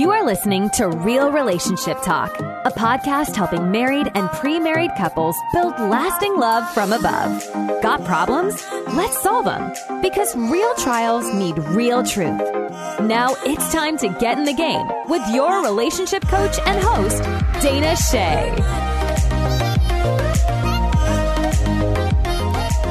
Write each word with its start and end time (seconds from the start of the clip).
You 0.00 0.12
are 0.12 0.24
listening 0.24 0.70
to 0.76 0.88
Real 0.88 1.30
Relationship 1.30 2.00
Talk, 2.00 2.34
a 2.40 2.70
podcast 2.70 3.36
helping 3.36 3.70
married 3.70 4.10
and 4.14 4.30
pre 4.30 4.58
married 4.58 4.92
couples 4.96 5.36
build 5.52 5.78
lasting 5.78 6.38
love 6.38 6.66
from 6.72 6.94
above. 6.94 7.46
Got 7.82 8.02
problems? 8.06 8.64
Let's 8.94 9.20
solve 9.20 9.44
them. 9.44 9.74
Because 10.00 10.34
real 10.34 10.74
trials 10.76 11.30
need 11.34 11.58
real 11.76 12.02
truth. 12.02 12.40
Now 13.02 13.36
it's 13.44 13.70
time 13.74 13.98
to 13.98 14.08
get 14.08 14.38
in 14.38 14.44
the 14.44 14.54
game 14.54 14.88
with 15.06 15.20
your 15.34 15.62
relationship 15.62 16.26
coach 16.28 16.58
and 16.64 16.82
host, 16.82 17.22
Dana 17.62 17.94
Che. 17.94 18.89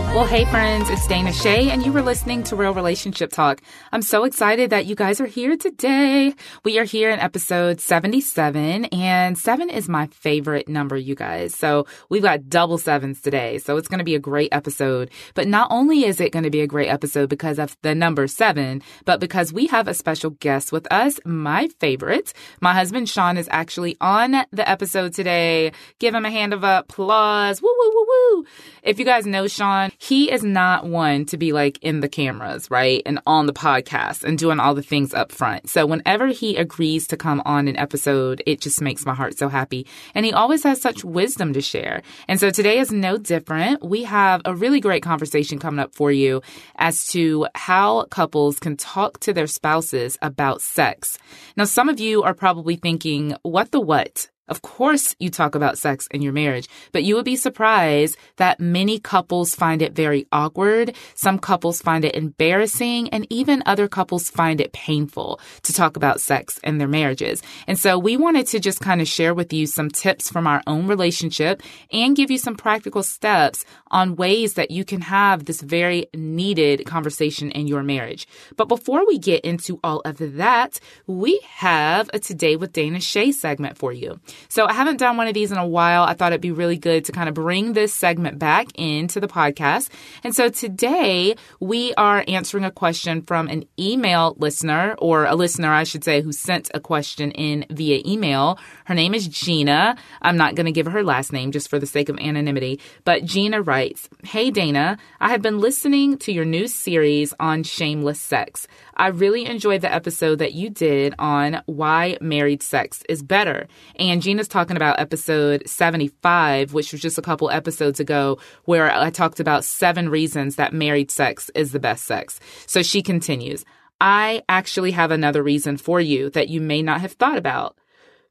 Well, 0.10 0.26
hey 0.26 0.44
friends, 0.46 0.90
it's 0.90 1.08
Dana 1.08 1.32
Che 1.32 1.70
and 1.70 1.86
you 1.86 1.94
were 1.94 2.02
listening 2.02 2.42
to 2.46 2.56
Real 2.56 2.74
Relationship 2.74 3.32
Talk. 3.32 3.62
I'm 3.92 4.02
so 4.02 4.24
excited 4.24 4.72
that 4.72 4.88
you 4.88 4.96
guys 4.96 5.22
are 5.22 5.28
here 5.28 5.56
today. 5.56 6.34
We 6.64 6.80
are 6.80 6.84
here 6.84 7.12
in 7.12 7.20
episode 7.20 7.80
77 7.80 8.86
and 8.86 9.38
seven 9.38 9.70
is 9.70 9.88
my 9.88 10.08
favorite 10.08 10.68
number, 10.68 10.98
you 10.98 11.14
guys. 11.14 11.54
So 11.54 11.86
we've 12.10 12.24
got 12.24 12.50
double 12.50 12.80
sevens 12.80 13.22
today. 13.22 13.60
So 13.60 13.78
it's 13.78 13.88
going 13.88 14.00
to 14.00 14.04
be 14.04 14.16
a 14.16 14.20
great 14.20 14.50
episode. 14.52 15.12
But 15.36 15.48
not 15.48 15.68
only 15.72 16.06
is 16.06 16.20
it 16.20 16.32
going 16.32 16.44
to 16.44 16.50
be 16.50 16.62
a 16.62 16.68
great 16.68 16.90
episode 16.90 17.30
because 17.30 17.60
of 17.60 17.78
the 17.84 17.94
number 17.94 18.26
seven, 18.28 18.82
but 19.06 19.20
because 19.20 19.54
we 19.54 19.68
have 19.68 19.88
a 19.88 19.94
special 19.94 20.32
guest 20.32 20.72
with 20.72 20.92
us, 20.92 21.20
my 21.24 21.70
favorite. 21.80 22.34
My 22.62 22.74
husband 22.74 23.10
Shaun 23.10 23.38
is 23.38 23.48
actually 23.52 23.96
on 24.02 24.32
the 24.52 24.68
episode 24.68 25.14
today. 25.14 25.72
Give 26.00 26.16
him 26.16 26.26
a 26.26 26.32
hand 26.32 26.52
of 26.54 26.64
applause. 26.64 27.62
Woo, 27.62 27.74
woo, 27.78 27.92
woo, 27.94 28.06
woo. 28.10 28.46
If 28.84 29.00
you 29.00 29.06
guys 29.06 29.26
know 29.26 29.48
Shaun, 29.48 29.92
he 29.98 30.32
is 30.32 30.44
not 30.44 30.86
one 30.86 31.26
to 31.26 31.38
be 31.38 31.52
like 31.52 31.78
in 31.82 32.00
the 32.00 32.10
cameras, 32.10 32.70
right? 32.72 33.02
And 33.06 33.20
on 33.26 33.46
the 33.46 33.54
podcast 33.54 34.24
and 34.24 34.38
doing 34.38 34.60
all 34.60 34.74
the 34.74 34.82
things 34.84 35.14
up 35.14 35.32
front. 35.32 35.70
So 35.70 35.86
whenever 35.86 36.28
he 36.28 36.56
agrees 36.56 37.08
to 37.08 37.18
come 37.18 37.42
on 37.46 37.68
an 37.68 37.78
episode, 37.78 38.42
it 38.46 38.62
just 38.62 38.82
makes 38.82 39.06
my 39.06 39.14
heart 39.14 39.38
so 39.38 39.50
happy. 39.50 39.88
And 40.16 40.26
he 40.26 40.34
always 40.34 40.64
has 40.64 40.82
such 40.82 41.04
wisdom 41.04 41.54
to 41.54 41.62
share. 41.62 42.02
And 42.28 42.40
so 42.40 42.50
today 42.50 42.80
is 42.80 42.92
no 42.92 43.18
different. 43.18 43.84
We 43.84 44.04
have 44.04 44.42
a 44.46 44.56
really 44.56 44.80
great 44.80 45.04
conversation 45.04 45.60
coming 45.60 45.80
up 45.80 45.94
for 45.94 46.12
you 46.12 46.42
as 46.76 47.08
to 47.08 47.48
how 47.56 48.06
couples 48.06 48.60
can 48.60 48.78
talk 48.78 49.20
to 49.22 49.34
their 49.34 49.48
spouses 49.48 50.18
about 50.22 50.62
sex. 50.62 51.18
Now, 51.58 51.66
some 51.66 51.90
of 51.90 52.00
you 52.00 52.24
are 52.24 52.34
probably 52.34 52.76
thinking, 52.76 53.36
what 53.42 53.72
the 53.72 53.82
what? 53.82 54.30
Of 54.50 54.62
course, 54.62 55.16
you 55.20 55.30
talk 55.30 55.56
about 55.56 55.78
sex 55.78 56.08
in 56.12 56.22
your 56.22 56.34
marriage, 56.34 56.68
but 56.92 57.04
you 57.04 57.16
would 57.16 57.26
be 57.26 57.36
surprised 57.36 58.18
that 58.38 58.60
many 58.60 59.00
couples 59.00 59.56
find 59.56 59.82
it 59.82 59.94
very 59.94 60.28
awkward. 60.32 60.96
Some 61.16 61.40
couples 61.40 61.82
find 61.82 62.04
it 62.04 62.16
embarrassing, 62.16 63.10
and 63.10 63.28
even 63.30 63.64
other 63.66 63.88
couples 63.88 64.30
find 64.30 64.60
it 64.60 64.74
painful 64.74 65.40
to 65.64 65.74
talk 65.74 65.96
about 65.96 66.20
sex 66.20 66.60
in 66.64 66.80
their 66.80 66.88
marriages. 66.88 67.42
And 67.68 67.78
so 67.78 67.98
we 67.98 68.18
wanted 68.18 68.48
to 68.48 68.60
just 68.60 68.82
kind 68.82 69.02
of 69.02 69.08
share 69.08 69.34
with 69.34 69.54
you 69.54 69.68
some 69.68 69.90
tips 69.90 70.30
from 70.30 70.48
our 70.48 70.64
own 70.66 70.88
relationship 70.88 71.62
and 71.92 72.16
give 72.16 72.32
you 72.32 72.38
some 72.38 72.56
practical 72.56 73.04
steps 73.04 73.64
on 73.92 74.16
ways 74.16 74.56
that 74.56 74.72
you 74.72 74.84
can 74.84 75.02
have 75.02 75.46
this 75.46 75.62
very 75.62 76.08
needed 76.16 76.86
conversation 76.86 77.52
in 77.52 77.68
your 77.68 77.84
marriage. 77.84 78.28
But 78.56 78.68
before 78.68 79.06
we 79.06 79.20
get 79.20 79.46
into 79.46 79.80
all 79.84 80.02
of 80.06 80.18
that, 80.38 80.80
we 81.08 81.40
have 81.46 82.10
a 82.14 82.20
Today 82.20 82.56
with 82.56 82.74
Dana 82.74 83.00
Che 83.00 83.32
segment 83.32 83.78
for 83.78 83.92
you. 83.92 84.20
So 84.48 84.66
I 84.66 84.74
haven't 84.74 84.98
done 84.98 85.18
one 85.18 85.28
of 85.28 85.34
these 85.34 85.52
in 85.52 85.58
a 85.58 85.68
while. 85.68 86.04
I 86.04 86.14
thought 86.14 86.32
it'd 86.32 86.42
be 86.42 86.52
really 86.52 86.78
good 86.78 87.06
to 87.06 87.12
kind 87.12 87.30
of 87.30 87.36
bring 87.36 87.74
this 87.74 87.94
segment 87.94 88.40
back 88.40 88.68
into 88.76 89.20
the 89.20 89.28
podcast. 89.28 89.90
And 90.24 90.36
so 90.36 90.50
today 90.50 91.36
we 91.60 91.94
are 91.96 92.24
answering 92.28 92.64
a 92.64 92.72
question 92.72 93.22
from 93.24 93.48
an 93.48 93.66
email 93.78 94.36
listener 94.38 94.96
or 95.00 95.26
a 95.26 95.36
listener, 95.36 95.74
I 95.74 95.84
should 95.84 96.04
say, 96.04 96.22
who 96.22 96.32
sent 96.32 96.70
a 96.74 96.80
question 96.80 97.32
in 97.32 97.66
via 97.70 98.02
email. 98.06 98.60
Her 98.86 98.96
name 98.96 99.14
is 99.14 99.28
Gina. 99.28 99.98
I'm 100.22 100.38
not 100.38 100.56
going 100.56 100.66
to 100.66 100.72
give 100.72 100.88
her 100.88 101.04
last 101.04 101.34
name 101.34 101.52
just 101.52 101.70
for 101.70 101.80
the 101.80 101.86
sake 101.86 102.10
of 102.10 102.18
anonymity, 102.20 102.80
but 103.04 103.26
Gina 103.26 103.62
writes, 103.62 104.10
Hey 104.24 104.52
Dana, 104.52 104.98
I 105.20 105.30
have 105.30 105.42
been 105.42 105.60
listening 105.60 106.18
to 106.20 106.32
your 106.32 106.46
new 106.46 106.68
series 106.68 107.34
on 107.40 107.64
shameless 107.64 108.22
sex. 108.22 108.68
I 108.96 109.08
really 109.08 109.46
enjoyed 109.46 109.82
the 109.82 109.94
episode 109.94 110.40
that 110.40 110.54
you 110.54 110.70
did 110.70 111.16
on 111.18 111.62
why 111.66 112.18
married 112.20 112.62
sex 112.62 113.02
is 113.08 113.24
better. 113.24 113.68
And 113.96 114.22
Gina's 114.30 114.48
talking 114.48 114.78
about 114.78 115.00
episode 115.00 115.68
75, 115.68 116.72
which 116.72 116.92
was 116.92 117.02
just 117.02 117.18
a 117.18 117.22
couple 117.24 117.50
episodes 117.50 118.00
ago, 118.00 118.38
where 118.66 118.92
I 118.92 119.10
talked 119.10 119.40
about 119.40 119.64
seven 119.64 120.08
reasons 120.08 120.56
that 120.58 120.72
married 120.72 121.10
sex 121.10 121.50
is 121.56 121.72
the 121.72 121.80
best 121.80 122.06
sex. 122.06 122.40
So 122.68 122.84
she 122.84 123.02
continues, 123.02 123.66
I 124.00 124.44
actually 124.48 124.92
have 124.92 125.10
another 125.10 125.42
reason 125.42 125.78
for 125.78 126.00
you 126.00 126.30
that 126.30 126.48
you 126.48 126.62
may 126.62 126.84
not 126.84 127.02
have 127.02 127.14
thought 127.14 127.40
about. 127.40 127.76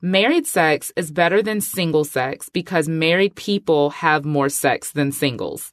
Married 0.00 0.46
sex 0.46 0.92
is 0.94 1.10
better 1.10 1.42
than 1.42 1.60
single 1.60 2.04
sex 2.04 2.48
because 2.48 2.88
married 2.88 3.34
people 3.34 3.90
have 3.90 4.24
more 4.24 4.48
sex 4.48 4.92
than 4.92 5.10
singles. 5.10 5.72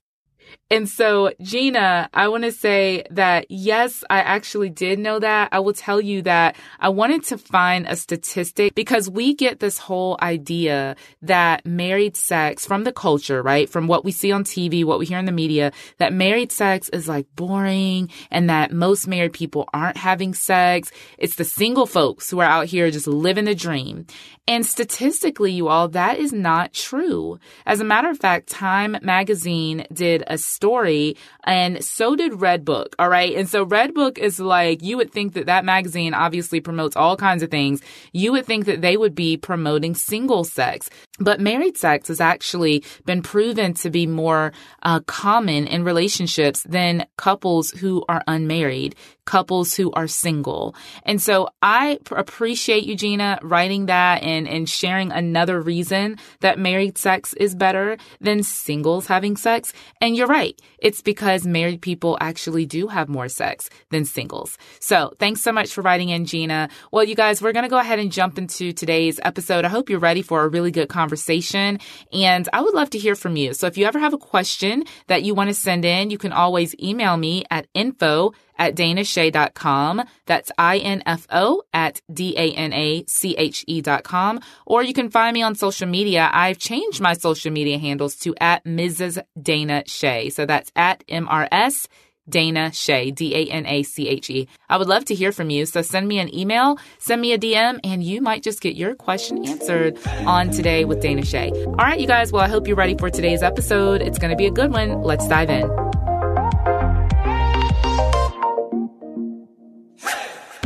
And 0.71 0.89
so, 0.89 1.31
Gina, 1.41 2.09
I 2.11 2.27
want 2.27 2.43
to 2.43 2.51
say 2.51 3.03
that 3.11 3.45
yes, 3.49 4.03
I 4.09 4.19
actually 4.19 4.69
did 4.69 4.97
know 4.97 5.19
that. 5.19 5.49
I 5.51 5.59
will 5.59 5.73
tell 5.73 6.01
you 6.01 6.23
that 6.23 6.55
I 6.79 6.89
wanted 6.89 7.23
to 7.25 7.37
find 7.37 7.85
a 7.87 7.95
statistic 7.95 8.73
because 8.73 9.07
we 9.07 9.35
get 9.35 9.59
this 9.59 9.77
whole 9.77 10.17
idea 10.21 10.95
that 11.21 11.67
married 11.67 12.17
sex 12.17 12.65
from 12.65 12.83
the 12.83 12.91
culture, 12.91 13.43
right? 13.43 13.69
From 13.69 13.85
what 13.85 14.03
we 14.03 14.11
see 14.11 14.31
on 14.31 14.43
TV, 14.43 14.83
what 14.83 14.97
we 14.97 15.05
hear 15.05 15.19
in 15.19 15.25
the 15.25 15.31
media, 15.31 15.71
that 15.99 16.13
married 16.13 16.51
sex 16.51 16.89
is 16.89 17.07
like 17.07 17.27
boring 17.35 18.09
and 18.31 18.49
that 18.49 18.71
most 18.71 19.07
married 19.07 19.33
people 19.33 19.69
aren't 19.71 19.97
having 19.97 20.33
sex. 20.33 20.91
It's 21.19 21.35
the 21.35 21.45
single 21.45 21.85
folks 21.85 22.29
who 22.29 22.39
are 22.39 22.45
out 22.45 22.65
here 22.65 22.89
just 22.89 23.07
living 23.07 23.45
the 23.45 23.53
dream. 23.53 24.07
And 24.47 24.65
statistically, 24.65 25.51
you 25.51 25.69
all, 25.69 25.87
that 25.89 26.19
is 26.19 26.31
not 26.31 26.71
true. 26.71 27.39
As 27.65 27.79
a 27.79 27.83
matter 27.83 28.09
of 28.09 28.19
fact, 28.19 28.47
Time 28.47 28.95
magazine 29.01 29.87
did 29.91 30.23
a 30.27 30.37
story 30.45 31.17
and 31.43 31.83
so 31.83 32.15
did 32.15 32.33
Redbook. 32.33 32.93
All 32.99 33.09
right. 33.09 33.35
And 33.35 33.49
so 33.49 33.65
Redbook 33.65 34.17
is 34.17 34.39
like, 34.39 34.81
you 34.81 34.97
would 34.97 35.11
think 35.11 35.33
that 35.33 35.45
that 35.47 35.65
magazine 35.65 36.13
obviously 36.13 36.59
promotes 36.59 36.95
all 36.95 37.17
kinds 37.17 37.43
of 37.43 37.51
things. 37.51 37.81
You 38.13 38.31
would 38.31 38.45
think 38.45 38.65
that 38.65 38.81
they 38.81 38.97
would 38.97 39.15
be 39.15 39.37
promoting 39.37 39.95
single 39.95 40.43
sex, 40.43 40.89
but 41.19 41.39
married 41.39 41.77
sex 41.77 42.07
has 42.07 42.21
actually 42.21 42.83
been 43.05 43.21
proven 43.21 43.73
to 43.75 43.89
be 43.89 44.07
more 44.07 44.53
uh, 44.83 44.99
common 45.01 45.67
in 45.67 45.83
relationships 45.83 46.63
than 46.63 47.05
couples 47.17 47.71
who 47.71 48.03
are 48.09 48.23
unmarried 48.27 48.95
couples 49.25 49.73
who 49.73 49.91
are 49.91 50.07
single. 50.07 50.75
And 51.03 51.21
so 51.21 51.49
I 51.61 51.99
appreciate 52.11 52.85
Eugenia 52.85 53.39
writing 53.41 53.87
that 53.87 54.23
and, 54.23 54.47
and 54.47 54.69
sharing 54.69 55.11
another 55.11 55.61
reason 55.61 56.17
that 56.41 56.59
married 56.59 56.97
sex 56.97 57.33
is 57.33 57.55
better 57.55 57.97
than 58.21 58.43
singles 58.43 59.07
having 59.07 59.35
sex. 59.35 59.73
And 60.01 60.15
you're 60.15 60.27
right. 60.27 60.59
It's 60.79 61.01
because 61.01 61.45
married 61.45 61.81
people 61.81 62.17
actually 62.21 62.65
do 62.65 62.87
have 62.87 63.09
more 63.09 63.29
sex 63.29 63.69
than 63.89 64.05
singles. 64.05 64.57
So 64.79 65.13
thanks 65.19 65.41
so 65.41 65.51
much 65.51 65.73
for 65.73 65.81
writing 65.81 66.09
in, 66.09 66.25
Gina. 66.25 66.69
Well, 66.91 67.03
you 67.03 67.15
guys, 67.15 67.41
we're 67.41 67.53
going 67.53 67.63
to 67.63 67.69
go 67.69 67.79
ahead 67.79 67.99
and 67.99 68.11
jump 68.11 68.37
into 68.37 68.71
today's 68.71 69.19
episode. 69.23 69.65
I 69.65 69.69
hope 69.69 69.89
you're 69.89 69.99
ready 69.99 70.21
for 70.21 70.43
a 70.43 70.47
really 70.47 70.71
good 70.71 70.89
conversation. 70.89 71.79
And 72.13 72.47
I 72.53 72.61
would 72.61 72.73
love 72.73 72.91
to 72.91 72.99
hear 72.99 73.15
from 73.15 73.35
you. 73.35 73.53
So 73.53 73.67
if 73.67 73.77
you 73.77 73.85
ever 73.85 73.99
have 73.99 74.13
a 74.13 74.17
question 74.17 74.83
that 75.07 75.23
you 75.23 75.33
want 75.33 75.49
to 75.49 75.53
send 75.53 75.85
in, 75.85 76.11
you 76.11 76.17
can 76.17 76.31
always 76.31 76.75
email 76.79 77.17
me 77.17 77.45
at 77.49 77.67
info 77.73 78.33
at 78.57 78.75
danache.com. 78.75 80.03
That's 80.25 80.51
I-N-F-O 80.57 81.63
at 81.73 82.01
D-A-N-A-C-H-E 82.11 83.81
dot 83.81 84.03
com. 84.03 84.39
Or 84.65 84.83
you 84.83 84.93
can 84.93 85.09
find 85.09 85.33
me 85.33 85.41
on 85.41 85.55
social 85.55 85.87
media. 85.87 86.29
I've 86.31 86.57
changed 86.57 87.01
my 87.01 87.13
social 87.13 87.51
media 87.51 87.77
handles 87.77 88.15
to 88.17 88.35
at 88.39 88.63
Mrs. 88.65 89.21
Dana 89.41 89.83
Che. 89.83 90.29
So 90.29 90.45
that's 90.45 90.71
at 90.75 91.03
M-R-S 91.07 91.87
Dana 92.27 92.71
Che, 92.71 93.11
D-A-N-A-C-H-E. 93.11 94.47
I 94.69 94.77
would 94.77 94.87
love 94.87 95.05
to 95.05 95.15
hear 95.15 95.31
from 95.31 95.49
you. 95.49 95.65
So 95.65 95.81
send 95.81 96.07
me 96.07 96.19
an 96.19 96.33
email, 96.33 96.77
send 96.97 97.21
me 97.21 97.33
a 97.33 97.37
DM, 97.37 97.79
and 97.83 98.03
you 98.03 98.21
might 98.21 98.43
just 98.43 98.61
get 98.61 98.75
your 98.75 98.95
question 98.95 99.45
answered 99.45 99.99
on 100.25 100.49
Today 100.49 100.85
with 100.85 101.01
Dana 101.01 101.23
Che. 101.23 101.51
All 101.65 101.75
right, 101.75 101.99
you 101.99 102.07
guys. 102.07 102.31
Well, 102.31 102.41
I 102.41 102.47
hope 102.47 102.67
you're 102.67 102.75
ready 102.75 102.95
for 102.97 103.09
today's 103.09 103.43
episode. 103.43 104.01
It's 104.01 104.17
going 104.17 104.31
to 104.31 104.37
be 104.37 104.47
a 104.47 104.51
good 104.51 104.71
one. 104.71 105.01
Let's 105.03 105.27
dive 105.27 105.49
in. 105.49 105.84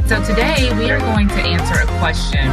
So 0.09 0.19
today 0.23 0.75
we 0.75 0.89
are 0.89 0.97
going 0.97 1.27
to 1.27 1.35
answer 1.35 1.83
a 1.83 1.99
question 1.99 2.47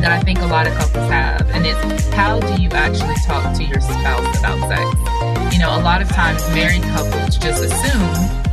that 0.00 0.10
I 0.10 0.20
think 0.20 0.38
a 0.38 0.46
lot 0.46 0.66
of 0.66 0.72
couples 0.78 1.10
have, 1.10 1.46
and 1.50 1.66
it's 1.66 2.08
how 2.14 2.40
do 2.40 2.62
you 2.62 2.70
actually 2.70 3.16
talk 3.26 3.54
to 3.58 3.64
your 3.64 3.82
spouse 3.82 4.38
about 4.38 4.58
sex? 4.66 5.52
You 5.52 5.60
know, 5.60 5.78
a 5.78 5.82
lot 5.82 6.00
of 6.00 6.08
times 6.08 6.40
married 6.54 6.82
couples 6.84 7.36
just 7.36 7.62
assume 7.62 8.00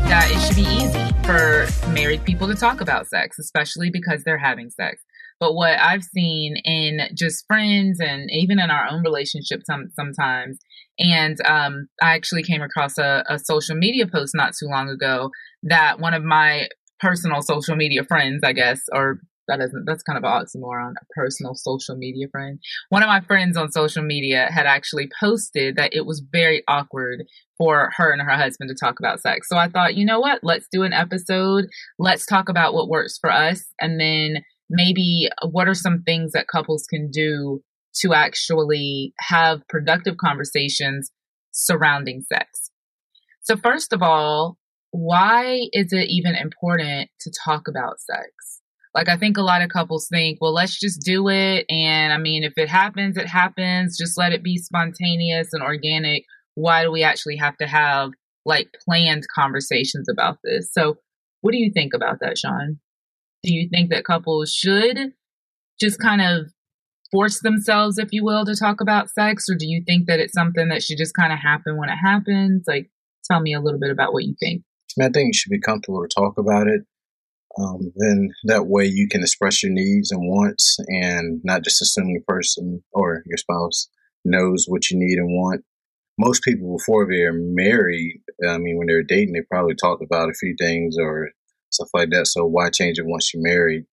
that 0.10 0.30
it 0.30 0.42
should 0.42 0.58
be 0.58 0.70
easy 0.70 1.10
for 1.24 1.68
married 1.94 2.26
people 2.26 2.50
to 2.50 2.54
talk 2.54 2.82
about 2.82 3.08
sex, 3.08 3.40
especially 3.40 3.92
because 3.92 4.24
they're 4.26 4.38
having 4.38 4.72
sex. 4.72 5.02
But 5.40 5.54
what 5.54 5.80
I've 5.80 6.04
seen 6.04 6.58
in 6.66 7.08
just 7.16 7.46
friends 7.48 8.02
and 8.02 8.30
even 8.30 8.60
in 8.60 8.70
our 8.70 8.90
own 8.92 9.04
relationship 9.04 9.62
some, 9.66 9.88
sometimes, 9.96 10.60
and 11.00 11.38
um, 11.46 11.88
I 12.02 12.16
actually 12.16 12.44
came 12.44 12.62
across 12.62 12.98
a, 12.98 13.24
a 13.30 13.40
social 13.40 13.78
media 13.78 14.06
post 14.06 14.34
not 14.36 14.52
too 14.60 14.68
long 14.68 14.90
ago 14.90 15.30
that 15.64 16.02
one 16.02 16.14
of 16.14 16.26
my 16.26 16.68
personal 17.00 17.42
social 17.42 17.76
media 17.76 18.04
friends, 18.04 18.42
I 18.44 18.54
guess, 18.54 18.82
or 18.94 19.20
that 19.48 19.62
isn't 19.62 19.86
that's 19.86 20.04
kind 20.04 20.18
of 20.18 20.24
an 20.24 20.30
oxymoron 20.30 20.94
a 21.02 21.06
personal 21.16 21.56
social 21.56 21.96
media 21.96 22.28
friend. 22.30 22.60
One 22.90 23.04
of 23.04 23.08
my 23.08 23.22
friends 23.22 23.58
on 23.58 23.72
social 23.72 24.04
media 24.04 24.50
had 24.52 24.66
actually 24.66 25.10
posted 25.20 25.76
that 25.78 25.94
it 25.94 26.06
was 26.06 26.24
very 26.32 26.64
awkward 26.68 27.24
for 27.58 27.92
her 27.96 28.12
and 28.12 28.22
her 28.22 28.36
husband 28.36 28.70
to 28.70 28.76
talk 28.76 29.00
about 29.00 29.22
sex. 29.22 29.48
So 29.50 29.58
i 29.58 29.68
thought 29.68 29.96
you 29.96 30.06
know 30.06 30.20
what? 30.20 30.40
Let's 30.44 30.68
do 30.72 30.84
an 30.84 30.94
episode. 30.94 31.66
Let's 31.98 32.26
talk 32.26 32.50
about 32.50 32.74
what 32.74 32.90
works 32.90 33.18
for 33.20 33.32
us 33.32 33.66
and 33.80 34.00
then 34.00 34.44
maybe 34.70 35.30
what 35.50 35.68
are 35.68 35.74
some 35.74 36.04
things 36.04 36.34
that 36.34 36.48
couples 36.48 36.86
can 36.90 37.10
do 37.10 37.62
to 38.02 38.14
actually 38.14 39.14
have 39.20 39.62
productive 39.70 40.18
conversations 40.18 41.12
surrounding 41.52 42.22
sex? 42.22 42.70
So 43.42 43.56
first 43.56 43.94
of 43.94 44.04
all 44.04 44.58
why 44.92 45.60
is 45.74 45.92
it 45.92 46.10
even 46.10 46.36
important 46.36 47.10
to 47.22 47.32
talk 47.46 47.68
about 47.68 48.00
sex 48.00 48.58
like, 48.98 49.10
I 49.10 49.16
think 49.16 49.38
a 49.38 49.44
lot 49.44 49.62
of 49.62 49.70
couples 49.70 50.08
think, 50.12 50.40
well, 50.42 50.56
let's 50.56 50.80
just 50.80 51.02
do 51.02 51.30
it. 51.30 51.68
And 51.70 52.12
I 52.12 52.18
mean, 52.18 52.44
if 52.44 52.54
it 52.58 52.68
happens, 52.68 53.16
it 53.16 53.28
happens. 53.28 53.96
Just 53.96 54.18
let 54.18 54.34
it 54.34 54.42
be 54.42 54.58
spontaneous 54.58 55.50
and 55.54 55.62
organic. 55.62 56.24
Why 56.56 56.82
do 56.82 56.92
we 56.92 57.04
actually 57.04 57.38
have 57.38 57.56
to 57.58 57.68
have 57.68 58.10
like 58.44 58.70
planned 58.84 59.28
conversations 59.36 60.08
about 60.10 60.40
this? 60.44 60.70
So, 60.74 60.98
what 61.42 61.52
do 61.52 61.60
you 61.60 61.72
think 61.72 61.94
about 61.94 62.18
that, 62.22 62.40
Shaun? 62.40 62.80
Do 63.44 63.54
you 63.54 63.70
think 63.72 63.92
that 63.92 64.04
couples 64.04 64.52
should 64.52 65.14
just 65.80 66.00
kind 66.00 66.22
of 66.22 66.48
force 67.12 67.42
themselves, 67.42 68.00
if 68.00 68.10
you 68.12 68.26
will, 68.26 68.46
to 68.46 68.56
talk 68.56 68.82
about 68.82 69.12
sex? 69.12 69.46
Or 69.48 69.54
do 69.54 69.68
you 69.68 69.84
think 69.86 70.08
that 70.08 70.20
it's 70.20 70.34
something 70.34 70.70
that 70.70 70.82
should 70.82 70.98
just 70.98 71.16
kind 71.16 71.32
of 71.32 71.38
happen 71.38 71.78
when 71.78 71.90
it 71.90 71.98
happens? 72.04 72.64
Like, 72.66 72.90
tell 73.30 73.42
me 73.42 73.54
a 73.54 73.62
little 73.62 73.80
bit 73.80 73.92
about 73.92 74.12
what 74.12 74.24
you 74.24 74.36
think. 74.40 74.64
I 75.06 75.10
think 75.10 75.28
you 75.28 75.34
should 75.34 75.52
be 75.52 75.60
comfortable 75.60 76.02
to 76.02 76.14
talk 76.14 76.38
about 76.38 76.68
it. 76.68 76.82
Um, 77.60 77.92
then 77.96 78.30
that 78.44 78.68
way 78.68 78.86
you 78.86 79.08
can 79.08 79.22
express 79.22 79.64
your 79.64 79.72
needs 79.72 80.12
and 80.12 80.22
wants 80.22 80.78
and 80.88 81.42
not 81.44 81.64
just 81.64 81.82
assume 81.82 82.14
the 82.14 82.22
person 82.28 82.84
or 82.92 83.24
your 83.26 83.38
spouse 83.38 83.90
knows 84.24 84.66
what 84.68 84.90
you 84.92 85.00
need 85.00 85.18
and 85.18 85.30
want. 85.30 85.64
Most 86.20 86.44
people 86.44 86.78
before 86.78 87.08
they're 87.10 87.34
married, 87.34 88.22
I 88.48 88.58
mean, 88.58 88.78
when 88.78 88.88
they're 88.88 89.04
dating, 89.04 89.34
they 89.34 89.42
probably 89.50 89.76
talked 89.76 90.04
about 90.04 90.30
a 90.30 90.34
few 90.34 90.56
things 90.60 90.98
or 91.00 91.30
stuff 91.72 91.90
like 91.94 92.10
that. 92.12 92.28
So 92.28 92.46
why 92.46 92.70
change 92.70 93.00
it 93.00 93.06
once 93.06 93.34
you're 93.34 93.44
married? 93.44 93.86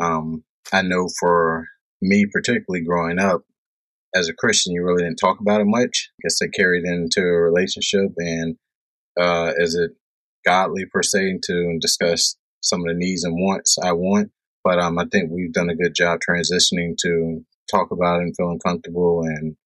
Um, 0.00 0.44
I 0.72 0.82
know 0.82 1.08
for 1.18 1.66
me, 2.00 2.26
particularly 2.32 2.84
growing 2.84 3.18
up 3.18 3.42
as 4.14 4.28
a 4.28 4.34
Christian, 4.34 4.74
you 4.74 4.84
really 4.84 5.02
didn't 5.02 5.18
talk 5.18 5.40
about 5.40 5.60
it 5.60 5.66
much. 5.66 6.10
I 6.12 6.18
guess 6.22 6.40
it 6.40 6.52
carried 6.54 6.84
into 6.84 7.20
a 7.20 7.40
relationship 7.40 8.10
and, 8.16 8.56
uh, 9.18 9.52
is 9.56 9.74
it 9.74 9.92
godly 10.48 10.86
per 10.86 11.02
se 11.02 11.40
to 11.44 11.78
discuss 11.80 12.36
some 12.60 12.80
of 12.80 12.86
the 12.86 12.94
needs 12.94 13.24
and 13.24 13.34
wants 13.34 13.76
I 13.82 13.92
want. 13.92 14.30
But 14.64 14.78
um, 14.78 14.98
I 14.98 15.04
think 15.10 15.30
we've 15.30 15.52
done 15.52 15.70
a 15.70 15.76
good 15.76 15.94
job 15.94 16.20
transitioning 16.28 16.94
to 17.02 17.44
talk 17.70 17.90
about 17.90 18.20
and 18.20 18.34
feeling 18.36 18.60
comfortable 18.64 19.22
and 19.22 19.56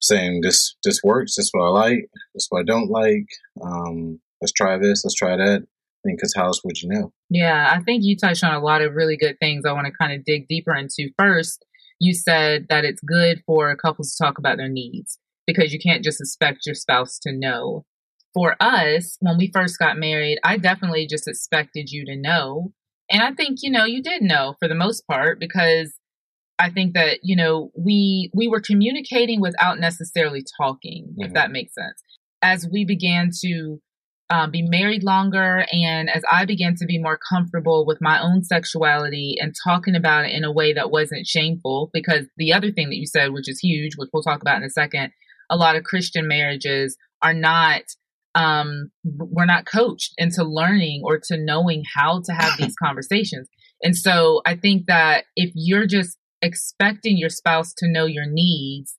saying 0.00 0.40
this 0.42 0.76
this 0.84 1.00
works. 1.02 1.36
This 1.36 1.46
is 1.46 1.50
what 1.52 1.64
I 1.64 1.70
like. 1.70 2.10
This 2.34 2.44
is 2.44 2.46
what 2.50 2.60
I 2.60 2.64
don't 2.64 2.90
like. 2.90 3.26
Um, 3.62 4.20
let's 4.40 4.52
try 4.52 4.78
this. 4.78 5.04
Let's 5.04 5.14
try 5.14 5.36
that. 5.36 5.66
Because 6.04 6.34
how 6.36 6.44
else 6.44 6.60
would 6.64 6.82
you 6.82 6.90
know? 6.90 7.12
Yeah, 7.30 7.72
I 7.74 7.82
think 7.82 8.02
you 8.04 8.14
touched 8.14 8.44
on 8.44 8.54
a 8.54 8.62
lot 8.62 8.82
of 8.82 8.92
really 8.92 9.16
good 9.16 9.38
things. 9.40 9.64
I 9.64 9.72
want 9.72 9.86
to 9.86 9.92
kind 9.92 10.12
of 10.12 10.22
dig 10.26 10.46
deeper 10.48 10.74
into. 10.76 11.08
First, 11.18 11.64
you 11.98 12.12
said 12.12 12.66
that 12.68 12.84
it's 12.84 13.00
good 13.00 13.42
for 13.46 13.74
couples 13.76 14.14
to 14.14 14.22
talk 14.22 14.36
about 14.36 14.58
their 14.58 14.68
needs 14.68 15.18
because 15.46 15.72
you 15.72 15.78
can't 15.78 16.04
just 16.04 16.20
expect 16.20 16.66
your 16.66 16.74
spouse 16.74 17.18
to 17.20 17.32
know 17.32 17.86
for 18.34 18.56
us, 18.60 19.16
when 19.20 19.38
we 19.38 19.50
first 19.54 19.78
got 19.78 19.96
married, 19.96 20.38
I 20.44 20.58
definitely 20.58 21.06
just 21.08 21.28
expected 21.28 21.90
you 21.90 22.04
to 22.06 22.16
know. 22.16 22.72
And 23.08 23.22
I 23.22 23.32
think, 23.32 23.58
you 23.62 23.70
know, 23.70 23.84
you 23.84 24.02
did 24.02 24.22
know 24.22 24.54
for 24.58 24.68
the 24.68 24.74
most 24.74 25.06
part 25.06 25.38
because 25.38 25.94
I 26.58 26.70
think 26.70 26.94
that, 26.94 27.20
you 27.22 27.36
know, 27.36 27.70
we 27.78 28.30
we 28.34 28.48
were 28.48 28.60
communicating 28.60 29.40
without 29.40 29.78
necessarily 29.78 30.42
talking, 30.60 31.08
mm-hmm. 31.10 31.26
if 31.26 31.32
that 31.34 31.50
makes 31.50 31.74
sense. 31.74 32.02
As 32.42 32.68
we 32.70 32.84
began 32.84 33.30
to 33.42 33.80
um, 34.30 34.50
be 34.50 34.62
married 34.62 35.04
longer 35.04 35.66
and 35.70 36.08
as 36.10 36.22
I 36.30 36.44
began 36.44 36.74
to 36.76 36.86
be 36.86 36.98
more 36.98 37.18
comfortable 37.28 37.84
with 37.86 37.98
my 38.00 38.20
own 38.22 38.42
sexuality 38.42 39.36
and 39.38 39.54
talking 39.64 39.94
about 39.94 40.24
it 40.24 40.32
in 40.32 40.44
a 40.44 40.52
way 40.52 40.72
that 40.72 40.90
wasn't 40.90 41.26
shameful, 41.26 41.90
because 41.92 42.24
the 42.36 42.52
other 42.52 42.72
thing 42.72 42.88
that 42.88 42.96
you 42.96 43.06
said, 43.06 43.32
which 43.32 43.48
is 43.48 43.60
huge, 43.60 43.92
which 43.96 44.08
we'll 44.12 44.22
talk 44.22 44.40
about 44.40 44.56
in 44.56 44.64
a 44.64 44.70
second, 44.70 45.12
a 45.50 45.56
lot 45.56 45.76
of 45.76 45.84
Christian 45.84 46.26
marriages 46.26 46.96
are 47.22 47.34
not 47.34 47.82
um, 48.34 48.90
we're 49.04 49.46
not 49.46 49.66
coached 49.66 50.12
into 50.18 50.44
learning 50.44 51.02
or 51.04 51.18
to 51.24 51.36
knowing 51.36 51.84
how 51.94 52.22
to 52.24 52.32
have 52.32 52.58
these 52.58 52.74
conversations. 52.82 53.48
And 53.82 53.96
so 53.96 54.40
I 54.46 54.56
think 54.56 54.86
that 54.86 55.24
if 55.36 55.52
you're 55.54 55.86
just 55.86 56.18
expecting 56.42 57.16
your 57.16 57.30
spouse 57.30 57.72
to 57.78 57.88
know 57.88 58.06
your 58.06 58.26
needs, 58.26 58.96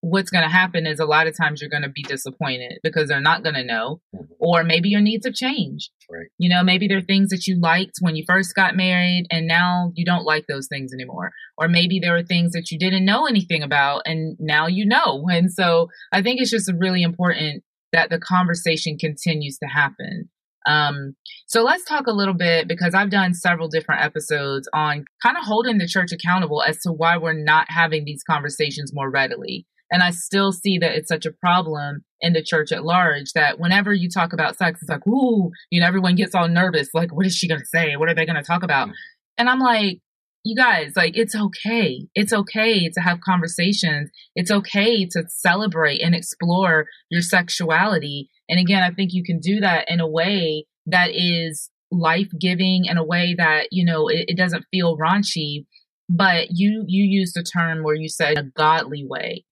what's 0.00 0.30
going 0.30 0.42
to 0.42 0.50
happen 0.50 0.84
is 0.84 0.98
a 0.98 1.04
lot 1.04 1.28
of 1.28 1.36
times 1.36 1.60
you're 1.60 1.70
going 1.70 1.84
to 1.84 1.88
be 1.88 2.02
disappointed 2.02 2.80
because 2.82 3.08
they're 3.08 3.20
not 3.20 3.44
going 3.44 3.54
to 3.54 3.64
know, 3.64 4.00
mm-hmm. 4.14 4.24
or 4.40 4.64
maybe 4.64 4.88
your 4.88 5.00
needs 5.00 5.24
have 5.24 5.34
changed. 5.34 5.90
Right. 6.10 6.26
You 6.38 6.50
know, 6.50 6.64
maybe 6.64 6.88
there 6.88 6.98
are 6.98 7.02
things 7.02 7.30
that 7.30 7.46
you 7.46 7.58
liked 7.60 7.98
when 8.00 8.16
you 8.16 8.24
first 8.26 8.54
got 8.54 8.76
married 8.76 9.26
and 9.30 9.46
now 9.46 9.92
you 9.94 10.04
don't 10.04 10.24
like 10.24 10.46
those 10.48 10.66
things 10.66 10.92
anymore. 10.92 11.30
Or 11.56 11.68
maybe 11.68 12.00
there 12.00 12.16
are 12.16 12.22
things 12.24 12.52
that 12.52 12.70
you 12.70 12.78
didn't 12.78 13.04
know 13.04 13.26
anything 13.26 13.62
about 13.62 14.02
and 14.04 14.36
now 14.40 14.66
you 14.66 14.86
know. 14.86 15.24
And 15.30 15.52
so 15.52 15.88
I 16.12 16.20
think 16.20 16.40
it's 16.40 16.50
just 16.50 16.70
really 16.76 17.02
important 17.02 17.62
that 17.92 18.10
the 18.10 18.18
conversation 18.18 18.96
continues 18.98 19.58
to 19.58 19.66
happen. 19.66 20.30
Um, 20.66 21.16
so 21.46 21.62
let's 21.62 21.84
talk 21.84 22.06
a 22.06 22.12
little 22.12 22.34
bit 22.34 22.68
because 22.68 22.94
I've 22.94 23.10
done 23.10 23.34
several 23.34 23.68
different 23.68 24.02
episodes 24.02 24.68
on 24.72 25.04
kind 25.22 25.36
of 25.36 25.44
holding 25.44 25.78
the 25.78 25.88
church 25.88 26.12
accountable 26.12 26.62
as 26.62 26.78
to 26.80 26.92
why 26.92 27.16
we're 27.16 27.32
not 27.32 27.66
having 27.68 28.04
these 28.04 28.22
conversations 28.22 28.92
more 28.94 29.10
readily. 29.10 29.66
And 29.90 30.02
I 30.02 30.10
still 30.10 30.52
see 30.52 30.78
that 30.78 30.94
it's 30.94 31.08
such 31.08 31.26
a 31.26 31.32
problem 31.32 32.02
in 32.20 32.32
the 32.32 32.42
church 32.42 32.72
at 32.72 32.84
large 32.84 33.32
that 33.34 33.58
whenever 33.58 33.92
you 33.92 34.08
talk 34.08 34.32
about 34.32 34.56
sex, 34.56 34.80
it's 34.80 34.88
like, 34.88 35.06
ooh, 35.06 35.50
you 35.70 35.80
know, 35.80 35.86
everyone 35.86 36.14
gets 36.14 36.34
all 36.34 36.48
nervous. 36.48 36.88
Like, 36.94 37.14
what 37.14 37.26
is 37.26 37.34
she 37.34 37.46
going 37.46 37.60
to 37.60 37.66
say? 37.66 37.96
What 37.96 38.08
are 38.08 38.14
they 38.14 38.24
going 38.24 38.36
to 38.36 38.42
talk 38.42 38.62
about? 38.62 38.88
Mm. 38.88 38.92
And 39.36 39.50
I'm 39.50 39.58
like, 39.58 39.98
you 40.44 40.56
guys, 40.56 40.92
like, 40.96 41.16
it's 41.16 41.34
okay. 41.34 42.08
It's 42.14 42.32
okay 42.32 42.88
to 42.88 43.00
have 43.00 43.20
conversations. 43.20 44.10
It's 44.34 44.50
okay 44.50 45.06
to 45.06 45.24
celebrate 45.28 46.00
and 46.00 46.14
explore 46.14 46.86
your 47.10 47.22
sexuality. 47.22 48.28
And 48.48 48.58
again, 48.58 48.82
I 48.82 48.90
think 48.90 49.12
you 49.12 49.22
can 49.24 49.38
do 49.38 49.60
that 49.60 49.86
in 49.88 50.00
a 50.00 50.08
way 50.08 50.66
that 50.86 51.10
is 51.12 51.70
life 51.90 52.28
giving, 52.40 52.86
in 52.86 52.98
a 52.98 53.04
way 53.04 53.34
that, 53.38 53.68
you 53.70 53.84
know, 53.84 54.08
it, 54.08 54.24
it 54.28 54.36
doesn't 54.36 54.64
feel 54.70 54.98
raunchy. 54.98 55.66
But 56.08 56.48
you, 56.50 56.84
you 56.88 57.04
used 57.04 57.36
a 57.36 57.42
term 57.42 57.84
where 57.84 57.94
you 57.94 58.08
said 58.08 58.36
a 58.36 58.42
godly 58.42 59.06
way. 59.06 59.44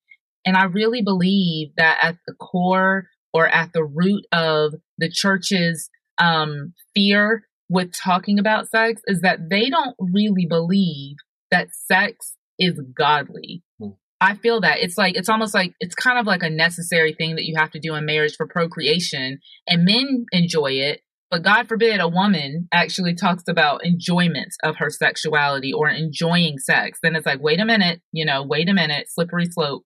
And 0.45 0.57
I 0.57 0.65
really 0.65 1.03
believe 1.03 1.69
that 1.77 1.99
at 2.03 2.17
the 2.27 2.35
core 2.35 3.07
or 3.33 3.47
at 3.47 3.73
the 3.73 3.85
root 3.85 4.27
of 4.33 4.75
the 4.99 5.11
church's 5.11 5.89
um, 6.19 6.75
fear 6.95 7.45
with 7.71 7.93
talking 7.93 8.39
about 8.39 8.69
sex 8.69 9.01
is 9.07 9.21
that 9.23 9.49
they 9.49 9.71
don't 9.71 9.97
really 9.99 10.45
believe 10.47 11.17
that 11.51 11.69
sex 11.73 12.37
is 12.59 12.79
godly. 12.95 13.63
Hmm. 13.79 13.91
I 14.21 14.35
feel 14.35 14.61
that 14.61 14.81
it's 14.81 14.99
like, 14.99 15.17
it's 15.17 15.31
almost 15.31 15.55
like, 15.55 15.73
it's 15.81 15.95
kind 15.95 16.19
of 16.19 16.27
like 16.27 16.43
a 16.43 16.51
necessary 16.51 17.15
thing 17.15 17.37
that 17.37 17.45
you 17.45 17.55
have 17.57 17.71
to 17.71 17.81
do 17.81 17.95
in 17.95 18.05
marriage 18.05 18.35
for 18.37 18.47
procreation 18.47 19.39
and 19.67 19.85
men 19.87 20.27
enjoy 20.33 20.73
it. 20.73 21.01
But 21.31 21.45
God 21.45 21.69
forbid 21.69 22.01
a 22.01 22.09
woman 22.09 22.69
actually 22.73 23.15
talks 23.15 23.45
about 23.49 23.87
enjoyment 23.87 24.53
of 24.65 24.77
her 24.77 24.91
sexuality 24.91 25.73
or 25.73 25.89
enjoying 25.89 26.59
sex. 26.59 26.99
Then 27.03 27.15
it's 27.15 27.25
like, 27.25 27.41
wait 27.41 27.61
a 27.61 27.65
minute, 27.65 28.01
you 28.13 28.27
know, 28.27 28.43
wait 28.43 28.69
a 28.69 28.75
minute, 28.75 29.07
slippery 29.09 29.47
slope. 29.47 29.85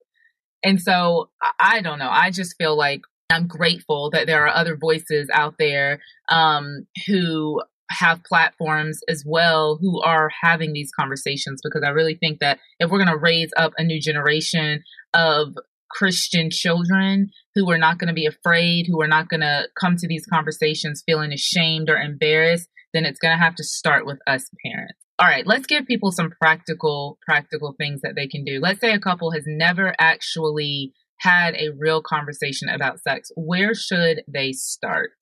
And 0.64 0.80
so 0.80 1.28
I 1.60 1.82
don't 1.82 1.98
know. 1.98 2.08
I 2.10 2.30
just 2.30 2.56
feel 2.58 2.76
like 2.76 3.02
I'm 3.30 3.46
grateful 3.46 4.10
that 4.10 4.26
there 4.26 4.46
are 4.46 4.54
other 4.54 4.76
voices 4.76 5.28
out 5.32 5.54
there 5.58 6.00
um, 6.30 6.86
who 7.06 7.60
have 7.90 8.24
platforms 8.24 9.00
as 9.08 9.24
well 9.26 9.78
who 9.80 10.00
are 10.02 10.30
having 10.42 10.72
these 10.72 10.90
conversations 10.98 11.60
because 11.62 11.82
I 11.84 11.90
really 11.90 12.16
think 12.16 12.40
that 12.40 12.58
if 12.80 12.90
we're 12.90 13.04
going 13.04 13.14
to 13.14 13.22
raise 13.22 13.50
up 13.56 13.72
a 13.76 13.84
new 13.84 14.00
generation 14.00 14.82
of 15.12 15.54
Christian 15.90 16.50
children 16.50 17.30
who 17.54 17.70
are 17.70 17.78
not 17.78 17.98
going 17.98 18.08
to 18.08 18.14
be 18.14 18.26
afraid, 18.26 18.86
who 18.88 19.00
are 19.00 19.08
not 19.08 19.28
going 19.28 19.42
to 19.42 19.68
come 19.80 19.96
to 19.96 20.08
these 20.08 20.26
conversations 20.26 21.02
feeling 21.06 21.32
ashamed 21.32 21.88
or 21.88 21.96
embarrassed, 21.96 22.68
then 22.92 23.04
it's 23.04 23.20
going 23.20 23.36
to 23.36 23.42
have 23.42 23.54
to 23.56 23.64
start 23.64 24.06
with 24.06 24.18
us 24.26 24.48
parents. 24.64 24.98
All 25.18 25.28
right, 25.28 25.46
let's 25.46 25.66
give 25.66 25.86
people 25.86 26.10
some 26.10 26.30
practical 26.40 27.18
practical 27.24 27.74
things 27.78 28.00
that 28.00 28.14
they 28.16 28.26
can 28.26 28.44
do. 28.44 28.58
Let's 28.60 28.80
say 28.80 28.92
a 28.92 28.98
couple 28.98 29.30
has 29.30 29.44
never 29.46 29.94
actually 30.00 30.92
had 31.18 31.54
a 31.54 31.70
real 31.78 32.02
conversation 32.02 32.68
about 32.68 33.00
sex. 33.00 33.30
Where 33.36 33.74
should 33.74 34.22
they 34.26 34.52
start? 34.52 35.12